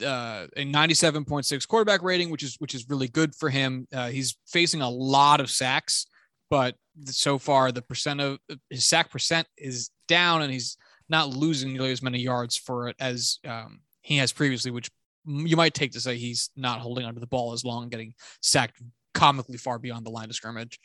[0.03, 3.86] uh, a 97.6 quarterback rating, which is which is really good for him.
[3.93, 6.07] Uh, he's facing a lot of sacks,
[6.49, 6.74] but
[7.07, 8.38] so far the percent of
[8.68, 10.76] his sack percent is down, and he's
[11.09, 14.91] not losing nearly as many yards for it as um, he has previously, which
[15.26, 18.80] you might take to say he's not holding onto the ball as long, getting sacked
[19.12, 20.78] comically far beyond the line of scrimmage.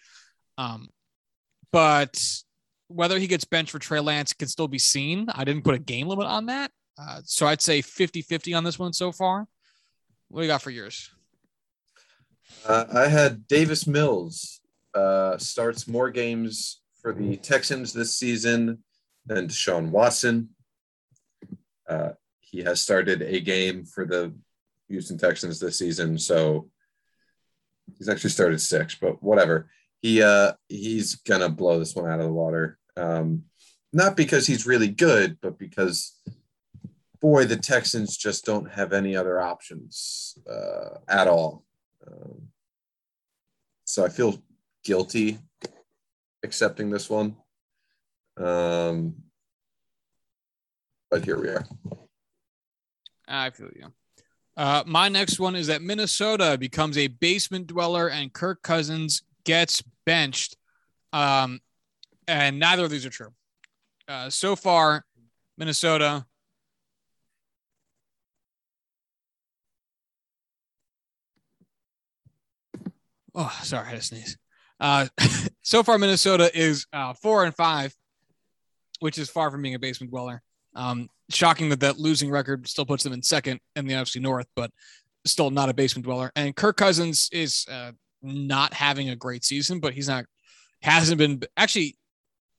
[0.57, 0.89] Um,
[1.71, 2.19] but
[2.87, 5.27] whether he gets benched for Trey Lance can still be seen.
[5.33, 6.71] I didn't put a game limit on that.
[6.97, 9.47] Uh, so I'd say 50 50 on this one so far.
[10.29, 11.09] What do you got for yours?
[12.65, 14.61] Uh, I had Davis Mills
[14.93, 18.83] uh, starts more games for the Texans this season
[19.25, 20.49] than Deshaun Watson.
[21.87, 24.33] Uh, he has started a game for the
[24.87, 26.69] Houston Texans this season, so
[27.97, 28.95] he's actually started six.
[28.95, 29.69] But whatever,
[30.01, 32.77] he uh, he's gonna blow this one out of the water.
[32.97, 33.43] Um,
[33.91, 36.19] not because he's really good, but because
[37.25, 41.65] boy, the Texans just don't have any other options uh, at all.
[42.05, 42.49] Um,
[43.83, 44.43] so I feel
[44.83, 45.39] guilty
[46.43, 47.35] accepting this one.
[48.37, 49.15] Um,
[51.09, 51.65] but here we are.
[53.27, 53.91] I feel you.
[54.55, 59.81] Uh, my next one is that Minnesota becomes a basement dweller and Kirk Cousins gets
[60.05, 60.57] benched.
[61.11, 61.59] Um,
[62.27, 63.33] and neither of these are true.
[64.07, 65.07] Uh, so far,
[65.57, 66.27] Minnesota.
[73.35, 74.37] Oh, sorry, I had to sneeze.
[74.79, 75.07] Uh,
[75.61, 77.93] so far, Minnesota is uh, four and five,
[78.99, 80.41] which is far from being a basement dweller.
[80.75, 84.47] Um, shocking that that losing record still puts them in second in the NFC North,
[84.55, 84.71] but
[85.25, 86.31] still not a basement dweller.
[86.35, 90.25] And Kirk Cousins is uh, not having a great season, but he's not
[90.81, 91.97] hasn't been actually.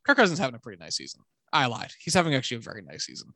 [0.07, 1.23] Kirk Cousins having a pretty nice season.
[1.53, 1.91] I lied.
[1.99, 3.35] He's having actually a very nice season.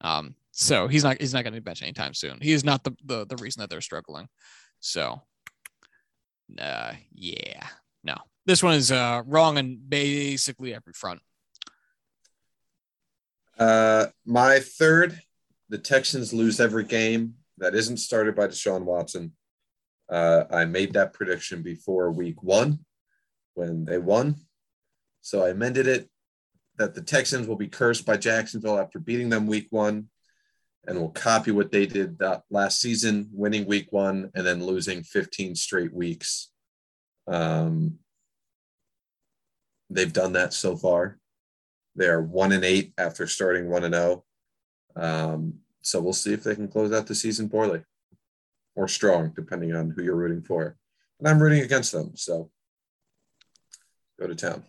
[0.00, 2.38] Um, so he's not he's not going to be anytime soon.
[2.40, 4.28] He is not the, the the reason that they're struggling.
[4.80, 5.22] So,
[6.58, 7.66] uh, yeah,
[8.04, 11.20] no, this one is uh wrong on basically every front.
[13.58, 15.20] Uh, my third,
[15.68, 19.32] the Texans lose every game that isn't started by Deshaun Watson.
[20.08, 22.78] Uh, I made that prediction before week one
[23.54, 24.36] when they won.
[25.20, 26.08] So I amended it
[26.78, 30.08] that the Texans will be cursed by Jacksonville after beating them week one
[30.88, 32.18] and we'll copy what they did
[32.50, 36.50] last season, winning week one and then losing 15 straight weeks.
[37.26, 37.98] Um,
[39.90, 41.18] they've done that so far.
[41.94, 44.24] They are one and eight after starting one and zero.
[44.96, 47.82] Um, so we'll see if they can close out the season poorly
[48.74, 50.74] or strong, depending on who you're rooting for.
[51.18, 52.50] And I'm rooting against them, so
[54.18, 54.64] go to town.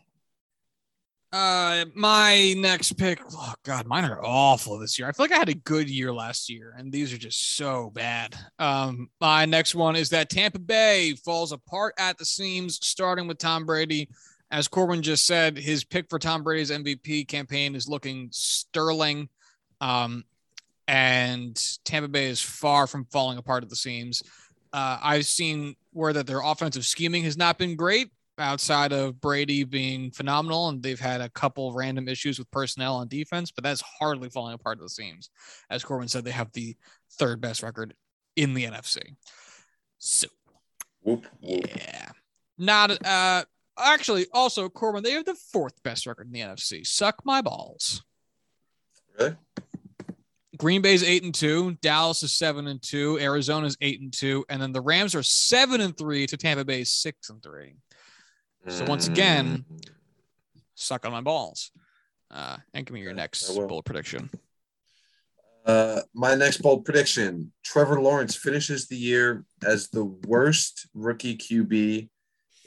[1.32, 3.22] Uh, my next pick.
[3.34, 5.08] Oh God, mine are awful this year.
[5.08, 7.92] I feel like I had a good year last year, and these are just so
[7.94, 8.36] bad.
[8.58, 13.38] Um, my next one is that Tampa Bay falls apart at the seams, starting with
[13.38, 14.10] Tom Brady.
[14.50, 19.30] As Corbin just said, his pick for Tom Brady's MVP campaign is looking sterling.
[19.82, 20.24] Um,
[20.88, 24.24] and Tampa Bay is far from falling apart at the seams.
[24.74, 28.10] Uh, I've seen where that their offensive scheming has not been great
[28.40, 33.08] outside of Brady being phenomenal, and they've had a couple random issues with personnel on
[33.08, 35.30] defense, but that's hardly falling apart at the seams.
[35.70, 36.76] As Corbin said, they have the
[37.14, 37.94] third best record
[38.36, 39.16] in the NFC.
[39.98, 40.28] So,
[41.02, 41.66] Whoop, whoop.
[41.76, 42.10] yeah,
[42.58, 43.44] not uh.
[43.82, 46.86] Actually, also Corbin, they have the fourth best record in the NFC.
[46.86, 48.04] Suck my balls.
[49.18, 49.38] Really?
[50.58, 54.62] Green Bay's eight and two, Dallas is seven and two, Arizona's eight and two, and
[54.62, 57.76] then the Rams are seven and three to Tampa Bay's six and three.
[58.68, 59.90] So once again- Mm.
[60.76, 61.72] Suck on my balls.
[62.32, 64.30] Uh, and give me your next bold prediction.
[65.66, 72.10] Uh, my next bold prediction Trevor Lawrence finishes the year as the worst rookie QB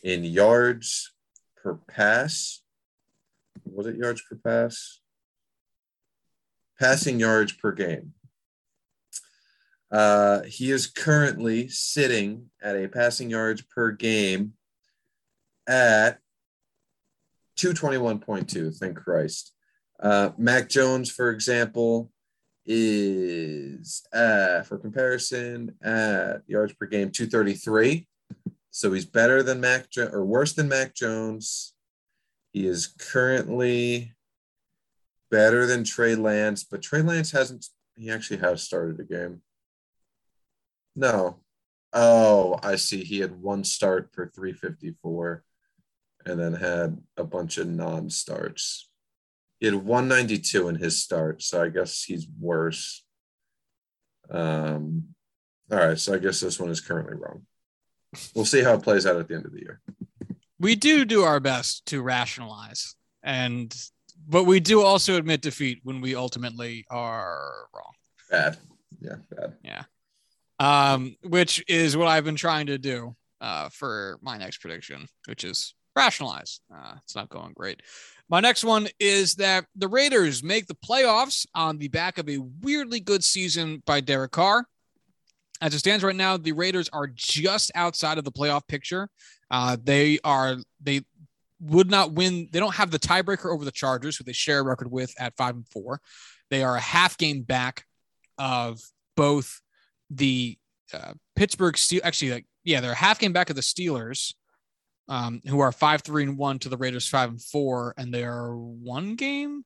[0.02, 1.12] in yards
[1.56, 2.60] per pass.
[3.64, 5.00] Was it yards per pass?
[6.78, 8.14] Passing yards per game.
[9.90, 14.54] Uh, he is currently sitting at a passing yards per game
[15.66, 16.18] at
[17.58, 18.76] 221.2.
[18.76, 19.52] Thank Christ.
[20.00, 22.10] Uh, Mac Jones, for example,
[22.66, 28.06] is uh, for comparison at yards per game 233.
[28.70, 31.74] So he's better than Mac jo- or worse than Mac Jones.
[32.52, 34.12] He is currently
[35.30, 37.66] better than Trey Lance, but Trey Lance hasn't.
[37.96, 39.42] He actually has started a game.
[40.96, 41.38] No.
[41.92, 43.04] Oh, I see.
[43.04, 45.44] He had one start for 354
[46.24, 48.88] and then had a bunch of non starts.
[49.58, 53.04] He had 192 in his start, so I guess he's worse.
[54.30, 55.14] Um,
[55.70, 57.42] all right, so I guess this one is currently wrong.
[58.34, 59.80] We'll see how it plays out at the end of the year.
[60.58, 63.74] We do do our best to rationalize, and
[64.28, 67.92] but we do also admit defeat when we ultimately are wrong.
[68.30, 68.58] Bad.
[69.00, 69.54] Yeah, bad.
[69.64, 69.82] Yeah.
[70.58, 75.42] Um, which is what I've been trying to do uh, for my next prediction, which
[75.42, 76.60] is rationalize.
[76.72, 77.82] Uh, it's not going great.
[78.28, 82.38] My next one is that the Raiders make the playoffs on the back of a
[82.38, 84.64] weirdly good season by Derek Carr.
[85.60, 89.08] As it stands right now, the Raiders are just outside of the playoff picture.
[89.50, 91.02] Uh, they are they
[91.60, 92.48] would not win.
[92.50, 95.36] They don't have the tiebreaker over the Chargers, who they share a record with at
[95.36, 96.00] five and four.
[96.50, 97.84] They are a half game back
[98.38, 98.80] of
[99.16, 99.60] both
[100.10, 100.58] the
[100.92, 102.00] uh, Pittsburgh Steel.
[102.02, 104.34] Actually, like yeah, they're a half game back of the Steelers,
[105.08, 108.24] um, who are five three and one to the Raiders five and four, and they
[108.24, 109.64] are one game.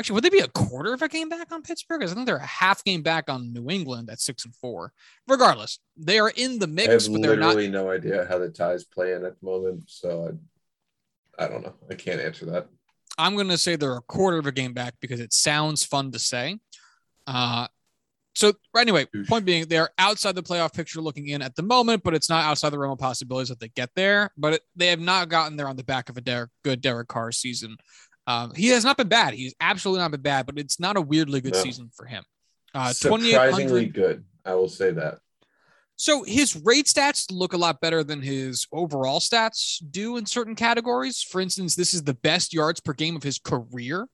[0.00, 2.00] Actually, would they be a quarter of a game back on Pittsburgh?
[2.00, 4.92] 'Cause I think they're a half game back on New England at six and four.
[5.28, 7.56] Regardless, they are in the I mix, have but they're not.
[7.56, 10.36] no idea how the ties play in at the moment, so
[11.38, 11.74] I, I don't know.
[11.90, 12.68] I can't answer that.
[13.18, 16.10] I'm going to say they're a quarter of a game back because it sounds fun
[16.12, 16.58] to say.
[17.26, 17.68] Uh,
[18.34, 22.14] so anyway, point being, they're outside the playoff picture looking in at the moment, but
[22.14, 24.30] it's not outside the realm of possibilities that they get there.
[24.36, 27.08] But it, they have not gotten there on the back of a Derek, good Derek
[27.08, 27.76] Carr season.
[28.26, 29.34] Um, he has not been bad.
[29.34, 31.62] He's absolutely not been bad, but it's not a weirdly good No.
[31.62, 32.24] season for him.
[32.74, 34.24] Uh, Surprisingly good.
[34.44, 35.18] I will say that.
[35.96, 40.54] So his rate stats look a lot better than his overall stats do in certain
[40.56, 41.22] categories.
[41.22, 44.08] For instance, this is the best yards per game of his career,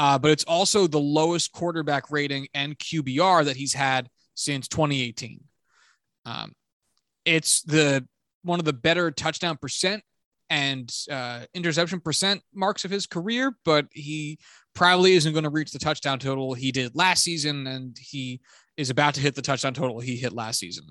[0.00, 5.44] uh, but it's also the lowest quarterback rating and QBR that he's had since 2018.
[6.24, 6.52] Um,
[7.26, 8.08] it's the
[8.42, 10.02] one of the better touchdown percent
[10.48, 14.38] and uh, interception percent marks of his career, but he
[14.74, 18.40] probably isn't going to reach the touchdown total he did last season, and he
[18.78, 20.86] is about to hit the touchdown total he hit last season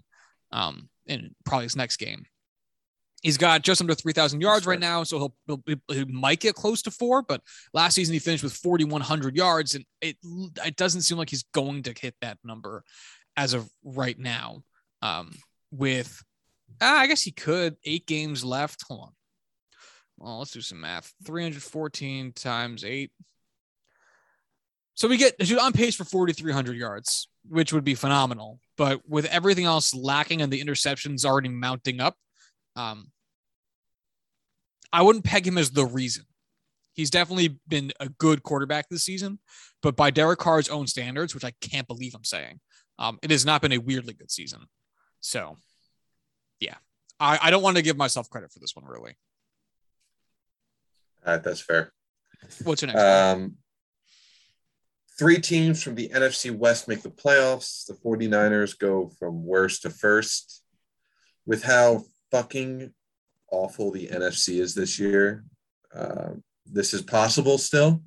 [0.52, 2.26] um, in probably his next game.
[3.22, 6.82] He's got just under 3,000 yards right now, so he'll, he'll he might get close
[6.84, 7.22] to four.
[7.22, 7.42] But
[7.74, 10.16] last season he finished with 4,100 yards, and it
[10.66, 12.84] it doesn't seem like he's going to hit that number
[13.36, 14.64] as of right now.
[15.02, 15.34] Um,
[15.72, 16.24] with
[16.82, 18.84] ah, I guess he could eight games left.
[18.88, 19.12] Hold on.
[20.18, 21.14] Well, let's do some math.
[21.26, 23.12] 314 times eight.
[24.94, 28.60] So we get he's on pace for 4,300 yards, which would be phenomenal.
[28.78, 32.18] But with everything else lacking and the interceptions already mounting up,
[32.80, 33.12] um,
[34.94, 36.24] I wouldn't peg him as the reason.
[36.94, 39.40] He's definitely been a good quarterback this season,
[39.82, 42.60] but by Derek Carr's own standards, which I can't believe I'm saying,
[42.98, 44.62] um, it has not been a weirdly good season.
[45.22, 45.58] So,
[46.60, 46.76] yeah,
[47.20, 49.16] I, I don't want to give myself credit for this one, really.
[51.26, 51.92] Uh, that's fair.
[52.64, 53.02] What's your next?
[53.02, 53.56] Um,
[55.18, 57.86] three teams from the NFC West make the playoffs.
[57.86, 60.64] The 49ers go from worst to first.
[61.46, 62.94] With how fucking
[63.52, 65.44] awful the NFC is this year,
[65.94, 66.32] uh,
[66.66, 68.04] this is possible still.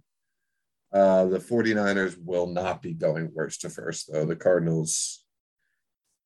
[0.92, 4.26] Uh, the 49ers will not be going worst to first, though.
[4.26, 5.24] The Cardinals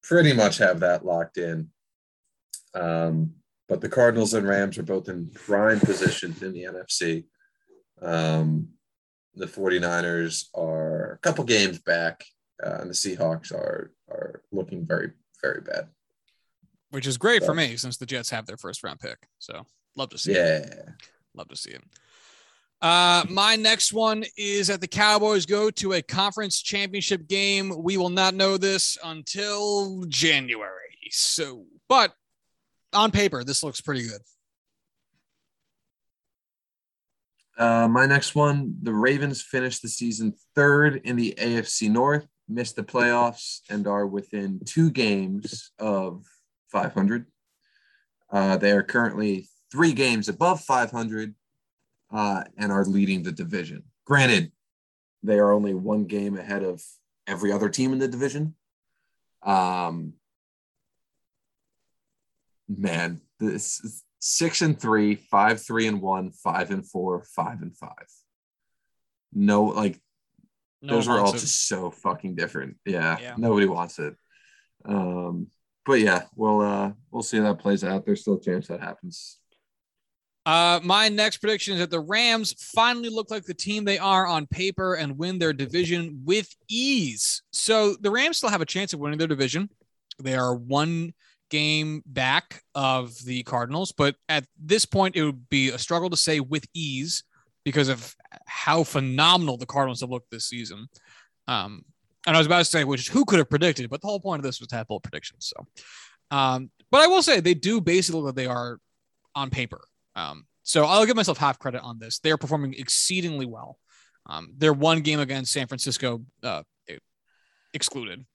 [0.02, 1.68] pretty much have that locked in.
[2.74, 3.34] Um,
[3.68, 7.24] but the Cardinals and Rams are both in prime positions in the NFC.
[8.00, 8.68] Um,
[9.34, 12.24] the 49ers are a couple games back,
[12.64, 15.10] uh, and the Seahawks are are looking very,
[15.42, 15.88] very bad.
[16.96, 17.48] Which is great so.
[17.48, 19.18] for me since the Jets have their first round pick.
[19.38, 19.66] So
[19.96, 20.60] love to see yeah.
[20.60, 20.88] it.
[21.34, 21.82] Love to see it.
[22.80, 27.70] Uh, my next one is that the Cowboys go to a conference championship game.
[27.82, 30.96] We will not know this until January.
[31.10, 32.14] So, but
[32.94, 34.22] on paper, this looks pretty good.
[37.58, 42.76] Uh, my next one the Ravens finished the season third in the AFC North, missed
[42.76, 46.24] the playoffs, and are within two games of
[46.70, 47.26] 500.
[48.30, 51.34] Uh, they are currently three games above 500
[52.12, 53.84] uh, and are leading the division.
[54.04, 54.52] Granted,
[55.22, 56.82] they are only one game ahead of
[57.26, 58.54] every other team in the division.
[59.42, 60.14] Um,
[62.68, 67.76] man, this is six and three, five, three and one, five and four, five and
[67.76, 68.06] five.
[69.32, 70.00] No, like
[70.82, 71.38] No those are all it.
[71.38, 72.76] just so fucking different.
[72.84, 73.34] Yeah, Yeah.
[73.36, 74.16] nobody wants it.
[74.84, 75.48] Um,
[75.86, 78.04] but yeah, we'll uh we'll see how that plays out.
[78.04, 79.38] There's still a chance that happens.
[80.44, 84.26] Uh, my next prediction is that the Rams finally look like the team they are
[84.26, 87.42] on paper and win their division with ease.
[87.52, 89.68] So the Rams still have a chance of winning their division.
[90.20, 91.14] They are one
[91.50, 96.16] game back of the Cardinals, but at this point, it would be a struggle to
[96.16, 97.24] say with ease
[97.64, 98.14] because of
[98.46, 100.86] how phenomenal the Cardinals have looked this season.
[101.48, 101.84] Um,
[102.26, 104.40] and I was about to say, which who could have predicted, but the whole point
[104.40, 105.52] of this was to have bold predictions.
[105.54, 105.66] So,
[106.36, 108.78] um, but I will say they do basically like they are
[109.34, 109.80] on paper.
[110.16, 112.18] Um, so I'll give myself half credit on this.
[112.18, 113.78] They are performing exceedingly well.
[114.26, 116.64] Um, their one game against San Francisco uh,
[117.72, 118.26] excluded.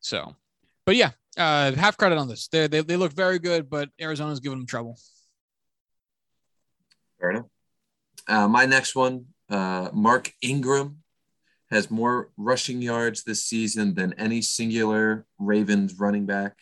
[0.00, 0.36] So,
[0.84, 2.48] but yeah, uh, half credit on this.
[2.48, 4.98] They, they they look very good, but Arizona's giving them trouble.
[7.18, 7.46] Fair enough.
[8.28, 10.99] Uh, my next one, uh, Mark Ingram
[11.70, 16.56] has more rushing yards this season than any singular Ravens running back.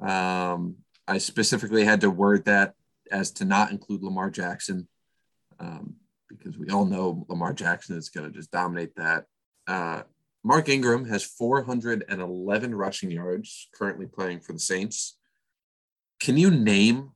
[0.00, 2.74] Um, I specifically had to word that
[3.10, 4.88] as to not include Lamar Jackson
[5.60, 5.96] um,
[6.28, 9.24] because we all know Lamar Jackson is going to just dominate that.
[9.66, 10.02] Uh,
[10.42, 15.18] Mark Ingram has 411 rushing yards currently playing for the Saints.
[16.20, 17.10] Can you name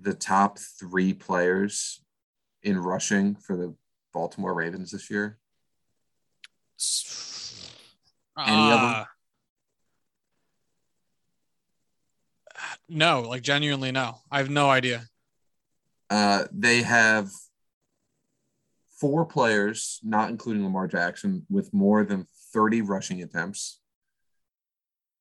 [0.00, 2.02] the top three players
[2.62, 3.74] in rushing for the
[4.12, 5.39] Baltimore Ravens this year?
[8.38, 8.90] Any of them?
[8.90, 9.04] Uh,
[12.88, 14.16] No, like genuinely, no.
[14.30, 15.04] I have no idea.
[16.10, 17.28] Uh, they have
[18.98, 23.80] four players, not including Lamar Jackson, with more than 30 rushing attempts.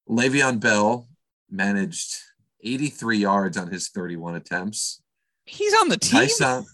[0.09, 1.07] Le'Veon Bell
[1.49, 2.17] managed
[2.63, 5.01] 83 yards on his 31 attempts.
[5.45, 6.21] He's on the team.
[6.21, 6.65] Ty'Son,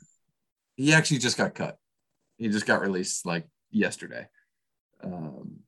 [0.75, 1.77] he actually just got cut.
[2.37, 4.27] He just got released like yesterday.
[5.03, 5.59] Um,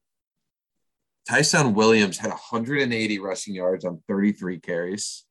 [1.29, 5.25] Ty'Son Williams had 180 rushing yards on 33 carries.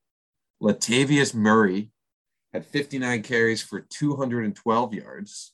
[0.62, 1.90] Latavius Murray
[2.52, 5.52] had 59 carries for 212 yards.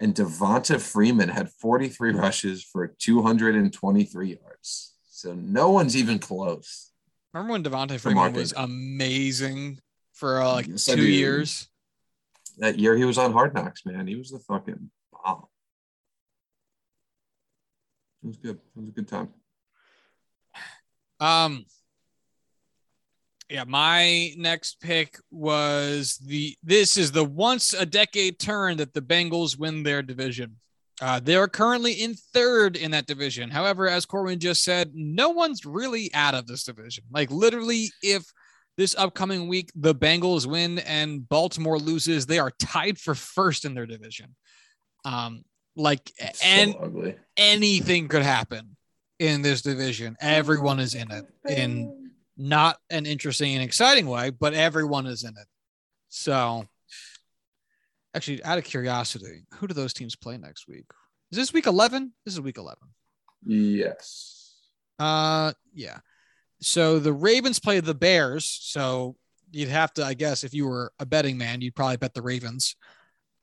[0.00, 4.94] And Devonta Freeman had 43 rushes for 223 yards.
[5.08, 6.90] So no one's even close.
[7.32, 9.78] Remember when Mark Freeman was amazing
[10.12, 11.68] for uh, like Yes, two years?
[12.58, 14.06] That year he was on Hard Knocks, man.
[14.06, 15.44] He was the fucking bomb.
[18.22, 18.56] It was good.
[18.56, 19.28] It was a good time.
[21.20, 21.66] Um,
[23.48, 26.56] yeah, my next pick was the.
[26.62, 30.56] This is the once a decade turn that the Bengals win their division.
[31.00, 33.50] Uh, they are currently in third in that division.
[33.50, 37.04] However, as Corbin just said, no one's really out of this division.
[37.10, 38.24] Like literally, if
[38.76, 43.74] this upcoming week the Bengals win and Baltimore loses, they are tied for first in
[43.74, 44.34] their division.
[45.04, 45.42] Um,
[45.76, 47.16] like It's and so ugly.
[47.36, 48.76] anything could happen
[49.18, 50.16] in this division.
[50.20, 55.30] Everyone is in it in not an interesting and exciting way, but everyone is in
[55.30, 55.46] it.
[56.08, 56.66] So
[58.14, 60.84] Actually, out of curiosity, who do those teams play next week?
[61.30, 62.12] Is this week 11?
[62.26, 62.76] This is week 11.
[63.46, 64.54] Yes.
[64.98, 65.98] Uh, yeah.
[66.60, 68.44] So the Ravens play the Bears.
[68.44, 69.16] So
[69.50, 72.20] you'd have to, I guess, if you were a betting man, you'd probably bet the
[72.20, 72.76] Ravens.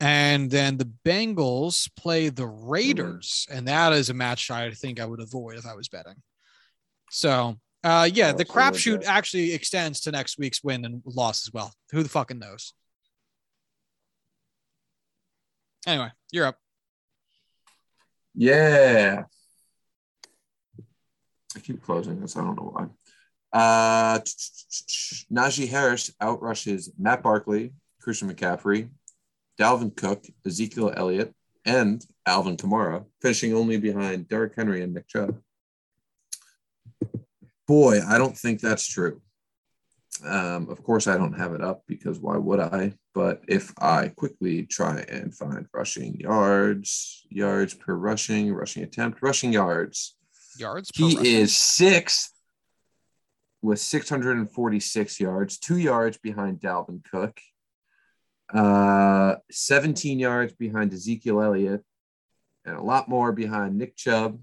[0.00, 5.04] And then the Bengals play the Raiders, and that is a match I think I
[5.04, 6.16] would avoid if I was betting.
[7.10, 11.74] So, uh, yeah, the crapshoot actually extends to next week's win and loss as well.
[11.92, 12.72] Who the fucking knows?
[15.86, 16.56] Anyway, you're up.
[18.34, 19.24] Yeah.
[21.56, 22.36] I keep closing this.
[22.36, 22.86] I don't know why.
[23.52, 24.20] Uh,
[25.32, 28.88] Najee Harris outrushes Matt Barkley, Christian McCaffrey,
[29.60, 31.34] Dalvin Cook, Ezekiel Elliott,
[31.66, 35.38] and Alvin Kamara, finishing only behind Derrick Henry and Nick Chubb.
[37.68, 39.20] Boy, I don't think that's true.
[40.26, 42.94] Um, of course, I don't have it up because why would I?
[43.14, 49.52] But if I quickly try and find rushing yards, yards per rushing, rushing attempt, rushing
[49.52, 50.16] yards,
[50.58, 52.32] yards, he is sixth
[53.62, 57.40] with 646 yards, two yards behind Dalvin Cook,
[58.54, 61.84] uh, 17 yards behind Ezekiel Elliott,
[62.64, 64.38] and a lot more behind Nick Chubb,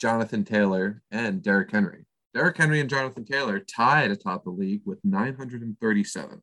[0.00, 2.06] Jonathan Taylor, and Derrick Henry.
[2.32, 6.42] Derrick Henry and Jonathan Taylor tied atop the league with 937.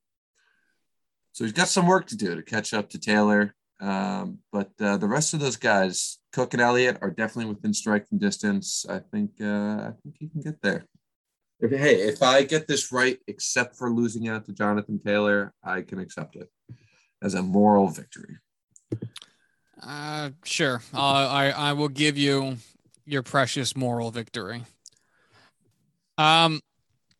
[1.31, 3.55] So he's got some work to do to catch up to Taylor.
[3.79, 8.17] Um, but uh, the rest of those guys, Cook and Elliott, are definitely within striking
[8.17, 8.85] distance.
[8.89, 10.85] I think uh, I think he can get there.
[11.59, 15.83] If, hey, if I get this right, except for losing out to Jonathan Taylor, I
[15.83, 16.49] can accept it
[17.21, 18.37] as a moral victory.
[19.81, 20.81] Uh, sure.
[20.93, 22.57] Uh, I I will give you
[23.05, 24.63] your precious moral victory.
[26.17, 26.61] Um,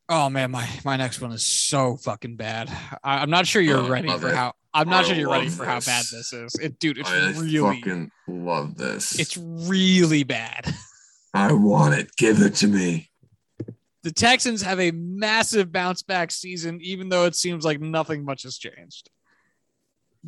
[0.10, 2.72] oh man, my my next one is so fucking bad.
[3.04, 4.36] I, am not sure you're oh, ready for it.
[4.36, 4.54] how.
[4.74, 6.54] I'm not I sure you're ready for how bad this is.
[6.62, 9.20] It, dude, it's I really fucking love this.
[9.20, 10.72] It's really bad.
[11.34, 12.12] I want it.
[12.18, 13.10] Give it to me.
[14.04, 18.44] The Texans have a massive bounce back season, even though it seems like nothing much
[18.44, 19.10] has changed.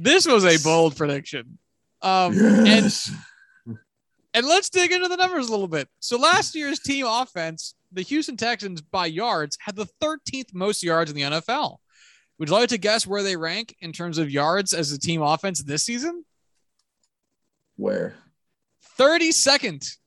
[0.01, 1.59] This was a bold prediction.
[2.01, 3.11] Um, yes.
[3.65, 3.77] and,
[4.33, 5.89] and let's dig into the numbers a little bit.
[5.99, 11.11] So last year's team offense, the Houston Texans by yards had the 13th most yards
[11.11, 11.79] in the NFL.
[12.37, 15.21] Would you like to guess where they rank in terms of yards as a team
[15.21, 16.23] offense this season?
[17.75, 18.15] Where?
[18.97, 19.97] 32nd.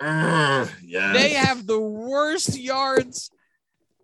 [0.00, 1.14] Uh, yes.
[1.14, 3.30] They have the worst yards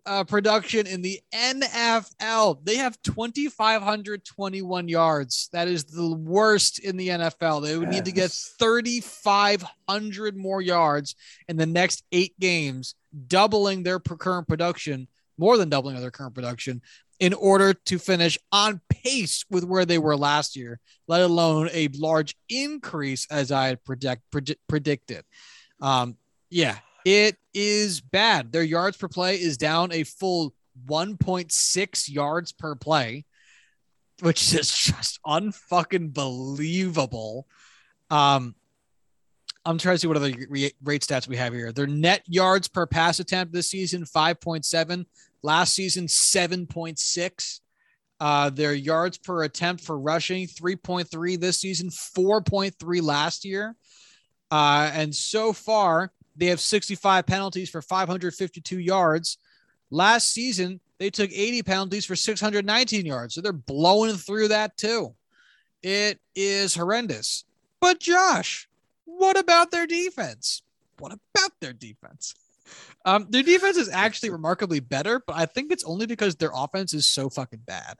[0.06, 2.64] uh, production in the NFL.
[2.64, 5.48] They have 2,521 yards.
[5.52, 7.62] That is the worst in the NFL.
[7.62, 7.94] They would yes.
[7.94, 11.14] need to get 3,500 more yards
[11.48, 12.94] in the next eight games,
[13.28, 15.08] doubling their current production,
[15.38, 16.82] more than doubling their current production,
[17.20, 21.86] in order to finish on pace with where they were last year, let alone a
[21.94, 25.24] large increase as I had predict, predict predicted.
[25.80, 26.16] Um,
[26.50, 28.52] yeah, it is bad.
[28.52, 30.54] Their yards per play is down a full
[30.86, 33.24] 1.6 yards per play,
[34.20, 37.46] which is just unfucking believable.
[38.10, 38.54] Um,
[39.64, 41.72] I'm trying to see what other rate stats we have here.
[41.72, 45.06] Their net yards per pass attempt this season 5.7,
[45.42, 47.60] last season 7.6.
[48.18, 53.74] Uh, their yards per attempt for rushing 3.3 this season, 4.3 last year.
[54.50, 59.38] Uh, and so far, they have 65 penalties for 552 yards.
[59.90, 63.34] Last season, they took 80 penalties for 619 yards.
[63.34, 65.14] So they're blowing through that too.
[65.82, 67.44] It is horrendous.
[67.80, 68.68] But Josh,
[69.04, 70.62] what about their defense?
[70.98, 72.34] What about their defense?
[73.04, 76.94] Um, their defense is actually remarkably better, but I think it's only because their offense
[76.94, 77.98] is so fucking bad.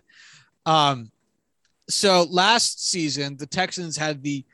[0.65, 1.11] Um,
[1.89, 4.45] so last season, the Texans had the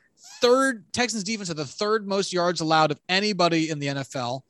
[0.41, 4.41] third Texans defense had the third most yards allowed of anybody in the NFL.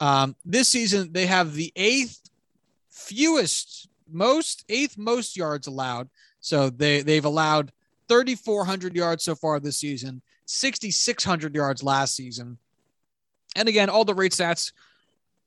[0.00, 2.20] Um, this season, they have the eighth
[2.88, 6.08] fewest, most eighth most yards allowed.
[6.40, 7.72] So they they've allowed
[8.08, 12.58] 3,400 yards so far this season, 6,600 yards last season.
[13.56, 14.72] And again, all the rate stats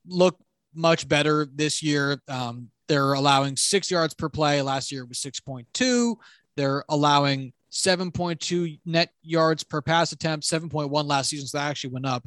[0.06, 0.38] look
[0.74, 2.20] much better this year.
[2.28, 4.62] Um, they're allowing six yards per play.
[4.62, 6.16] Last year was 6.2.
[6.56, 11.46] They're allowing 7.2 net yards per pass attempt, 7.1 last season.
[11.46, 12.24] So that actually went up.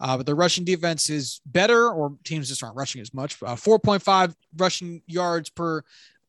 [0.00, 3.40] Uh, but the rushing defense is better, or teams just aren't rushing as much.
[3.42, 5.82] Uh, 4.5 rushing yards per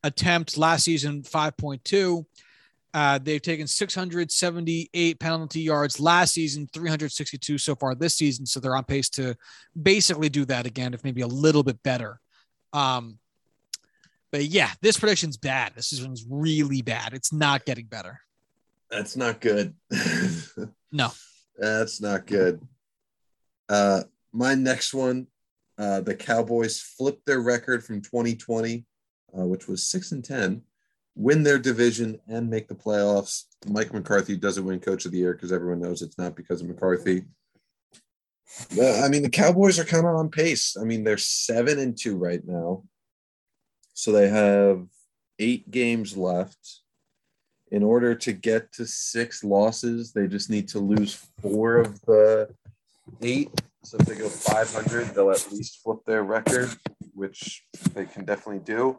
[0.04, 2.24] attempt last season, 5.2.
[2.92, 8.46] Uh, they've taken 678 penalty yards last season, 362 so far this season.
[8.46, 9.36] So they're on pace to
[9.80, 12.20] basically do that again, if maybe a little bit better.
[12.72, 13.18] Um,
[14.32, 15.72] but yeah, this prediction's bad.
[15.74, 17.14] This one's really bad.
[17.14, 18.20] It's not getting better.
[18.90, 19.74] That's not good.
[20.92, 21.10] No.
[21.56, 22.60] That's not good.
[23.68, 24.02] Uh,
[24.32, 25.28] my next one,
[25.78, 28.84] uh, the Cowboys flipped their record from 2020,
[29.38, 30.62] uh, which was six and 10,
[31.14, 33.44] win their division and make the playoffs.
[33.68, 36.68] Mike McCarthy doesn't win Coach of the Year because everyone knows it's not because of
[36.68, 37.22] McCarthy.
[38.72, 40.76] I mean, the Cowboys are kind of on pace.
[40.80, 42.82] I mean, they're seven and two right now.
[43.94, 44.86] So they have
[45.38, 46.80] eight games left.
[47.70, 52.52] In order to get to six losses, they just need to lose four of the
[53.22, 53.50] eight.
[53.84, 56.70] So if they go 500, they'll at least flip their record,
[57.14, 57.64] which
[57.94, 58.98] they can definitely do.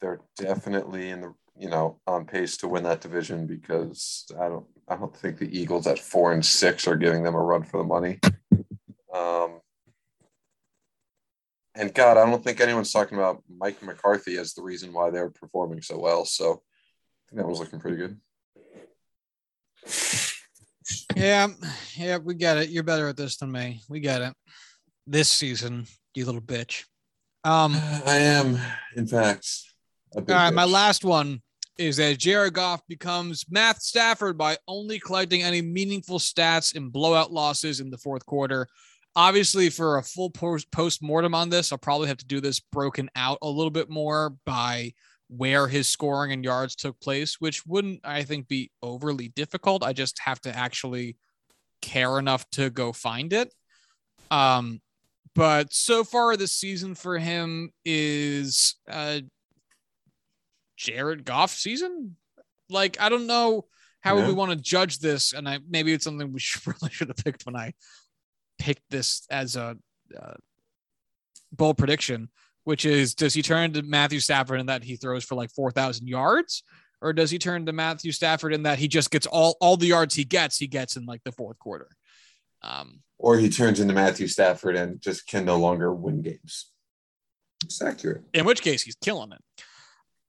[0.00, 4.66] They're definitely in the you know on pace to win that division because I don't
[4.88, 7.76] I don't think the Eagles at four and six are giving them a run for
[7.78, 8.18] the money.
[9.14, 9.60] Um,
[11.74, 15.30] and God, I don't think anyone's talking about Mike McCarthy as the reason why they're
[15.30, 16.24] performing so well.
[16.24, 16.62] So
[17.32, 18.16] that was looking pretty good.
[21.16, 21.48] Yeah,
[21.96, 22.70] yeah, we get it.
[22.70, 23.82] You're better at this than me.
[23.88, 24.34] We get it.
[25.06, 26.84] This season, you little bitch.
[27.44, 28.58] Um, I am,
[28.96, 29.46] in fact.
[30.14, 31.42] all right, my last one
[31.78, 37.32] is that Jared Goff becomes Matt Stafford by only collecting any meaningful stats in blowout
[37.32, 38.66] losses in the fourth quarter.
[39.16, 43.10] Obviously, for a full post mortem on this, I'll probably have to do this broken
[43.16, 44.92] out a little bit more by
[45.34, 49.84] where his scoring and yards took place, which wouldn't, I think, be overly difficult.
[49.84, 51.16] I just have to actually
[51.80, 53.54] care enough to go find it.
[54.30, 54.80] Um,
[55.34, 59.20] but so far this season for him is uh
[60.76, 62.16] Jared Goff season.
[62.68, 63.66] Like I don't know
[64.00, 64.26] how yeah.
[64.26, 67.16] we want to judge this, and I maybe it's something we should, really should have
[67.18, 67.74] picked when I
[68.58, 69.76] picked this as a
[70.20, 70.34] uh,
[71.52, 72.28] bold prediction
[72.70, 76.06] which is does he turn to Matthew Stafford in that he throws for like 4,000
[76.06, 76.62] yards?
[77.02, 79.88] Or does he turn to Matthew Stafford in that he just gets all, all the
[79.88, 81.88] yards he gets, he gets in like the fourth quarter?
[82.62, 86.70] Um, or he turns into Matthew Stafford and just can no longer win games.
[87.64, 88.22] It's accurate.
[88.34, 89.42] In which case, he's killing it.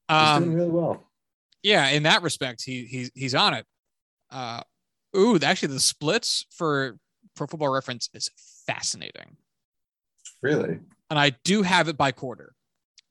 [0.08, 1.10] Um, he's doing really well.
[1.62, 3.66] Yeah, in that respect, he he's he's on it.
[4.32, 4.62] Uh,
[5.16, 6.98] ooh, actually, the splits for
[7.36, 8.30] Pro Football Reference is
[8.66, 9.36] fascinating.
[10.42, 10.80] Really?
[11.12, 12.54] And I do have it by quarter.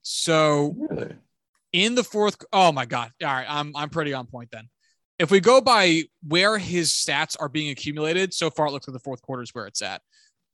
[0.01, 1.13] So really?
[1.71, 3.11] in the fourth, oh my god!
[3.21, 4.69] All right, I'm I'm pretty on point then.
[5.19, 8.93] If we go by where his stats are being accumulated, so far it looks like
[8.93, 10.01] the fourth quarter is where it's at.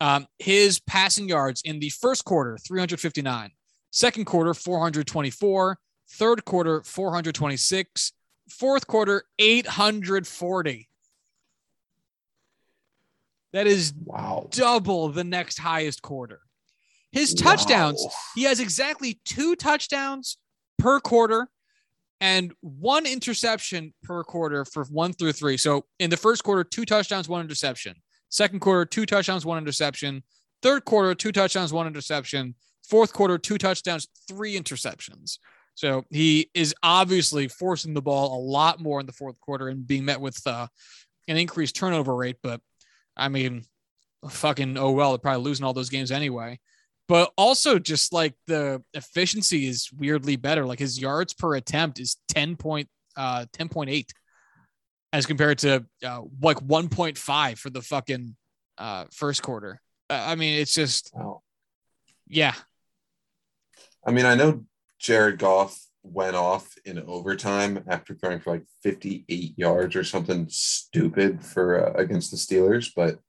[0.01, 3.51] Um, his passing yards in the first quarter, 359.
[3.91, 5.77] Second quarter, 424.
[6.09, 8.11] Third quarter, 426.
[8.49, 10.89] Fourth quarter, 840.
[13.53, 14.49] That is wow.
[14.51, 16.41] double the next highest quarter.
[17.17, 18.11] His touchdowns, wow.
[18.35, 20.37] he has exactly two touchdowns
[20.77, 21.47] per quarter
[22.21, 25.57] and one interception per quarter for one through three.
[25.57, 27.95] So in the first quarter, two touchdowns, one interception.
[28.29, 30.21] Second quarter, two touchdowns, one interception.
[30.61, 32.53] Third quarter, two touchdowns, one interception.
[32.87, 35.39] Fourth quarter, two touchdowns, three interceptions.
[35.73, 39.87] So he is obviously forcing the ball a lot more in the fourth quarter and
[39.87, 40.67] being met with uh,
[41.27, 42.37] an increased turnover rate.
[42.43, 42.61] But
[43.15, 43.63] I mean,
[44.29, 46.59] fucking oh well, they're probably losing all those games anyway
[47.07, 50.65] but also just like the efficiency is weirdly better.
[50.65, 54.09] Like his yards per attempt is 10 point, uh, 10.8
[55.13, 58.35] as compared to uh, like 1.5 for the fucking
[58.77, 59.79] uh, first quarter.
[60.09, 61.41] I mean, it's just, wow.
[62.27, 62.53] yeah.
[64.05, 64.65] I mean, I know
[64.99, 71.43] Jared Goff went off in overtime after throwing for like 58 yards or something stupid
[71.43, 73.19] for uh, against the Steelers, but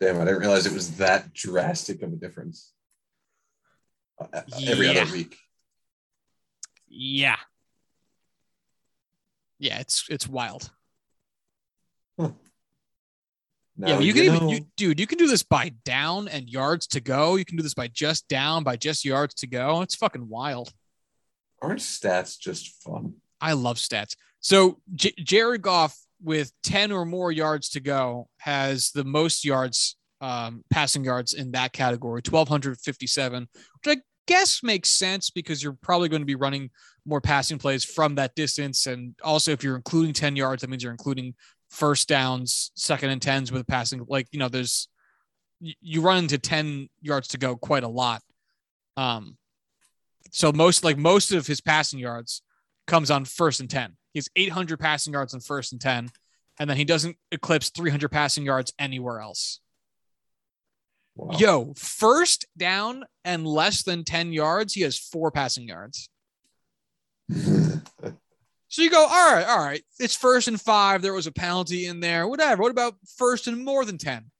[0.00, 2.72] damn, I didn't realize it was that drastic of a difference
[4.66, 5.02] every yeah.
[5.02, 5.36] other week.
[6.88, 7.36] Yeah.
[9.58, 10.70] Yeah, it's it's wild.
[12.18, 12.30] Huh.
[13.78, 15.00] yeah, you can you even, you, dude.
[15.00, 17.36] You can do this by down and yards to go.
[17.36, 19.80] You can do this by just down, by just yards to go.
[19.82, 20.72] It's fucking wild.
[21.62, 23.14] Aren't stats just fun?
[23.40, 24.16] I love stats.
[24.40, 29.96] So J- Jared Goff with ten or more yards to go has the most yards,
[30.22, 35.62] um, passing yards in that category, twelve hundred fifty-seven, which I guess makes sense because
[35.62, 36.70] you're probably going to be running
[37.04, 38.86] more passing plays from that distance.
[38.86, 41.34] And also, if you're including 10 yards, that means you're including
[41.70, 44.04] first downs, second and tens with passing.
[44.08, 44.88] Like, you know, there's,
[45.60, 48.22] you run into 10 yards to go quite a lot.
[48.96, 49.36] Um,
[50.30, 52.42] so most, like most of his passing yards
[52.86, 53.96] comes on first and 10.
[54.12, 56.08] He has 800 passing yards on first and 10.
[56.58, 59.60] And then he doesn't eclipse 300 passing yards anywhere else.
[61.14, 61.38] Wow.
[61.38, 66.08] Yo, first down and less than 10 yards, he has four passing yards.
[68.72, 69.82] So you go, all right, all right.
[70.00, 71.02] It's first and five.
[71.02, 72.62] There was a penalty in there, whatever.
[72.62, 74.30] What about first and more than 10?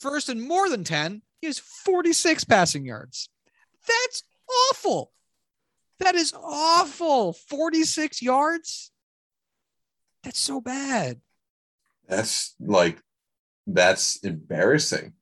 [0.00, 3.28] First and more than 10, he has 46 passing yards.
[3.86, 4.22] That's
[4.70, 5.12] awful.
[6.00, 7.34] That is awful.
[7.34, 8.90] 46 yards.
[10.22, 11.20] That's so bad.
[12.08, 13.02] That's like
[13.66, 15.12] that's embarrassing.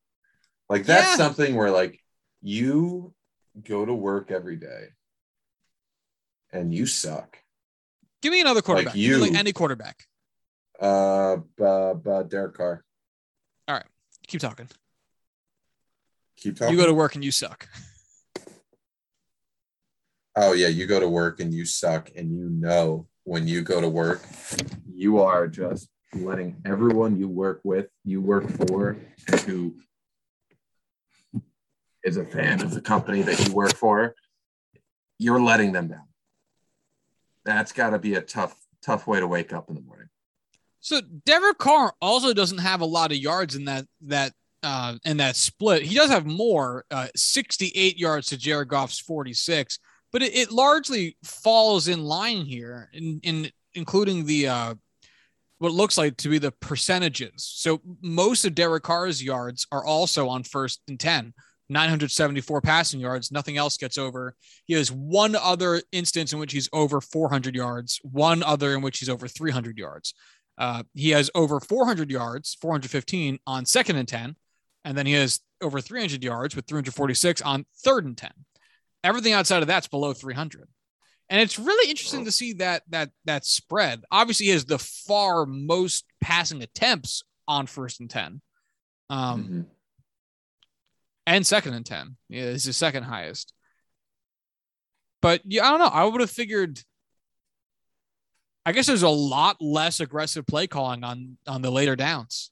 [0.73, 1.17] Like that's Yeah.
[1.17, 2.01] something where like
[2.41, 3.13] you
[3.63, 4.87] go to work every day
[6.51, 7.37] and you suck.
[8.23, 8.95] Give me another quarterback.
[8.95, 9.19] you.
[9.19, 10.07] Like any quarterback.
[10.81, 12.83] Uh, uh, uh Derek Carr.
[13.69, 13.85] All right,
[14.27, 14.67] keep talking.
[16.39, 16.75] Keep talking.
[16.75, 17.69] You go to work and you suck.
[20.37, 23.83] oh yeah, you go to work and you suck, and you know when you go
[23.83, 24.23] to work,
[24.91, 28.97] you are just letting everyone you work with, you work for,
[29.29, 29.77] and who
[32.05, 34.15] is a fan of the company that you work for,
[35.19, 36.09] you're letting them down.
[37.45, 40.09] That's got to be a tough, tough way to wake up in the morning.
[40.81, 45.17] So Derek Carr also doesn't have a lot of yards in that that uh, in
[45.19, 45.83] that split.
[45.83, 49.79] He does have more, uh, 68 yards to Jared Goff's 46,
[50.13, 54.75] but it, it largely falls in line here, in, in including the uh,
[55.59, 57.45] what looks like to be the percentages.
[57.45, 61.33] So most of Derek Carr's yards are also on first and 10.
[61.73, 63.33] 974 passing yards.
[63.33, 64.37] Nothing else gets over.
[64.67, 68.99] He has one other instance in which he's over 400 yards, one other in which
[68.99, 70.15] he's over 300 yards.
[70.59, 74.37] Uh, he has over 400 yards, 415 on second and 10.
[74.85, 78.31] And then he has over 300 yards with 346 on third and 10.
[79.05, 80.69] Everything outside of that's below 300.
[81.31, 84.03] And it's really interesting to see that that that spread.
[84.11, 88.43] Obviously, he has the far most passing attempts on first and 10.
[89.09, 89.67] Um, Mhm.
[91.27, 93.53] And second and 10 yeah, is his second highest.
[95.21, 95.87] But yeah, I don't know.
[95.87, 96.81] I would have figured.
[98.67, 102.51] I guess there's a lot less aggressive play calling on on the later downs.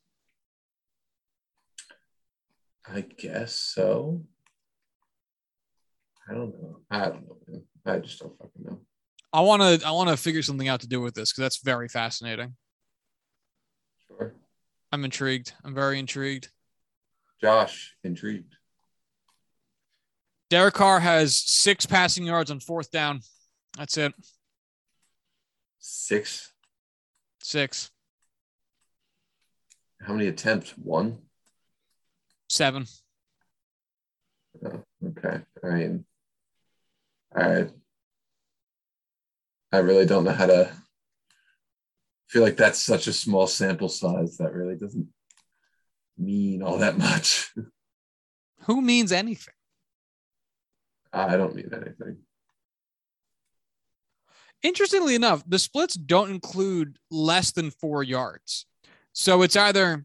[2.87, 4.23] I guess so.
[6.29, 6.79] I don't know.
[6.91, 7.63] I don't know.
[7.85, 8.81] I just don't fucking know.
[9.33, 11.63] I want to I want to figure something out to do with this because that's
[11.63, 12.57] very fascinating.
[14.07, 14.35] Sure.
[14.93, 15.53] I'm intrigued.
[15.65, 16.49] I'm very intrigued.
[17.41, 18.55] Josh, intrigued.
[20.51, 23.21] Derek Carr has six passing yards on fourth down.
[23.79, 24.13] That's it.
[25.79, 26.53] Six.
[27.43, 27.91] Six,
[30.03, 30.71] How many attempts?
[30.77, 31.19] One.
[32.49, 32.85] seven.
[34.65, 35.41] Oh, okay.
[35.65, 36.05] I mean,
[37.35, 37.67] I
[39.73, 40.71] I really don't know how to
[42.29, 45.09] feel like that's such a small sample size that really doesn't
[46.19, 47.53] mean all that much.
[48.67, 49.55] Who means anything?
[51.13, 52.19] I don't mean anything.
[54.63, 58.67] Interestingly enough, the splits don't include less than four yards.
[59.13, 60.05] So it's either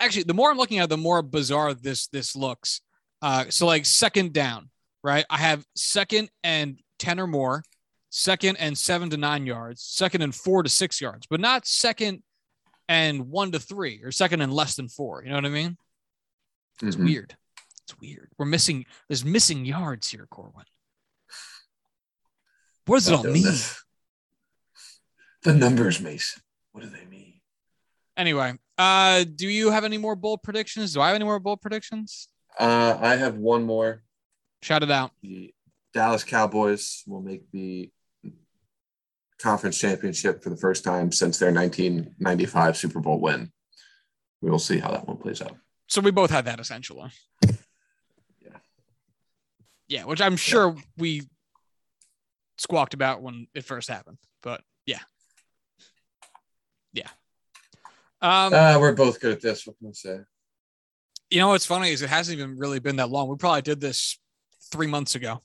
[0.00, 2.80] actually the more I'm looking at, it, the more bizarre this this looks.
[3.22, 4.70] Uh, so like second down,
[5.02, 5.24] right?
[5.30, 7.64] I have second and ten or more,
[8.10, 12.22] second and seven to nine yards, second and four to six yards, but not second
[12.88, 15.22] and one to three or second and less than four.
[15.22, 15.76] You know what I mean?
[16.82, 17.04] It's Mhm.
[17.04, 17.36] weird.
[17.88, 18.28] It's weird.
[18.36, 18.84] We're missing.
[19.08, 20.64] There's missing yards here, Corbin.
[22.84, 23.42] What does it all mean?
[23.42, 23.82] this.
[25.42, 26.42] The numbers, Mason.
[26.72, 27.40] What do they mean?
[28.14, 30.92] Anyway, uh, do you have any more bold predictions?
[30.92, 32.28] Do I have any more bold predictions?
[32.58, 34.02] Uh, I have one more.
[34.60, 35.12] Shout it out.
[35.22, 35.54] The
[35.94, 37.90] Dallas Cowboys will make the
[39.38, 43.50] conference championship for the first time since their 1995 Super Bowl win.
[44.42, 45.56] We will see how that one plays out.
[45.86, 47.10] So we both had that essentially.
[49.88, 50.00] Yeah.
[50.00, 51.22] Yeah, which I'm sure we
[52.58, 54.18] squawked about when it first happened.
[54.42, 55.00] But yeah.
[56.92, 57.08] Yeah.
[58.20, 59.66] Um, Uh, we're both good at this.
[59.66, 60.18] What can I say?
[61.30, 63.28] you know what's funny is it hasn't even really been that long.
[63.28, 64.18] We probably did this
[64.72, 65.42] three months ago.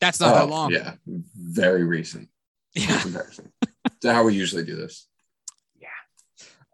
[0.00, 0.72] That's not that Oh, long.
[0.72, 2.28] Yeah, very recent
[2.74, 3.00] Yeah.
[3.02, 3.52] comparison
[4.00, 5.06] to how we usually do this.
[5.78, 5.88] Yeah.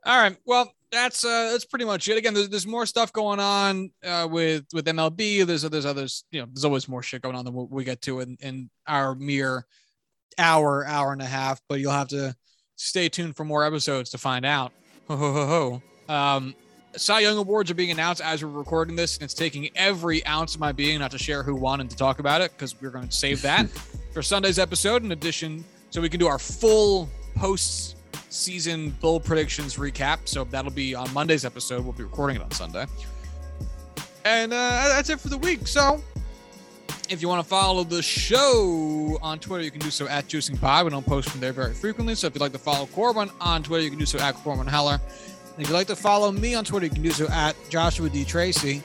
[0.05, 0.37] All right.
[0.45, 2.19] Well, that's uh that's pretty much it.
[2.19, 5.47] Again, there's, there's more stuff going on uh with with MLB.
[5.47, 8.03] There's there's others, you know, there's always more shit going on than what we get
[8.03, 9.67] to in, in our mere
[10.39, 12.35] hour, hour and a half, but you'll have to
[12.77, 14.73] stay tuned for more episodes to find out.
[15.09, 16.13] Ho ho ho ho.
[16.13, 16.55] Um
[16.97, 20.55] Cy Young Awards are being announced as we're recording this, and it's taking every ounce
[20.55, 22.91] of my being not to share who won and to talk about it because we're
[22.91, 23.69] going to save that
[24.13, 25.05] for Sunday's episode.
[25.05, 27.97] In addition, so we can do our full post
[28.29, 30.21] season bull predictions recap.
[30.25, 31.83] So that'll be on Monday's episode.
[31.85, 32.87] We'll be recording it on Sunday.
[34.25, 34.57] And uh,
[34.89, 35.67] that's it for the week.
[35.67, 36.03] So
[37.09, 40.61] If you want to follow the show on Twitter, you can do so at Juicing
[40.61, 40.85] Pod.
[40.85, 42.15] We don't post from there very frequently.
[42.15, 44.67] So if you'd like to follow Corbin on Twitter, you can do so at Corbin
[44.67, 45.01] Heller.
[45.55, 48.09] And if you'd like to follow me on Twitter, you can do so at Joshua
[48.09, 48.25] D.
[48.25, 48.83] Tracy.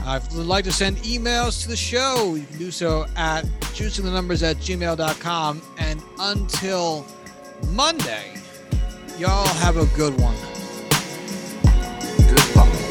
[0.00, 3.44] Uh, if you'd like to send emails to the show, you can do so at
[3.74, 5.62] juicingthenumbers at gmail.com.
[5.78, 7.06] And until
[7.68, 8.34] Monday,
[9.18, 10.36] Y'all have a good one.
[12.28, 12.87] Goodbye.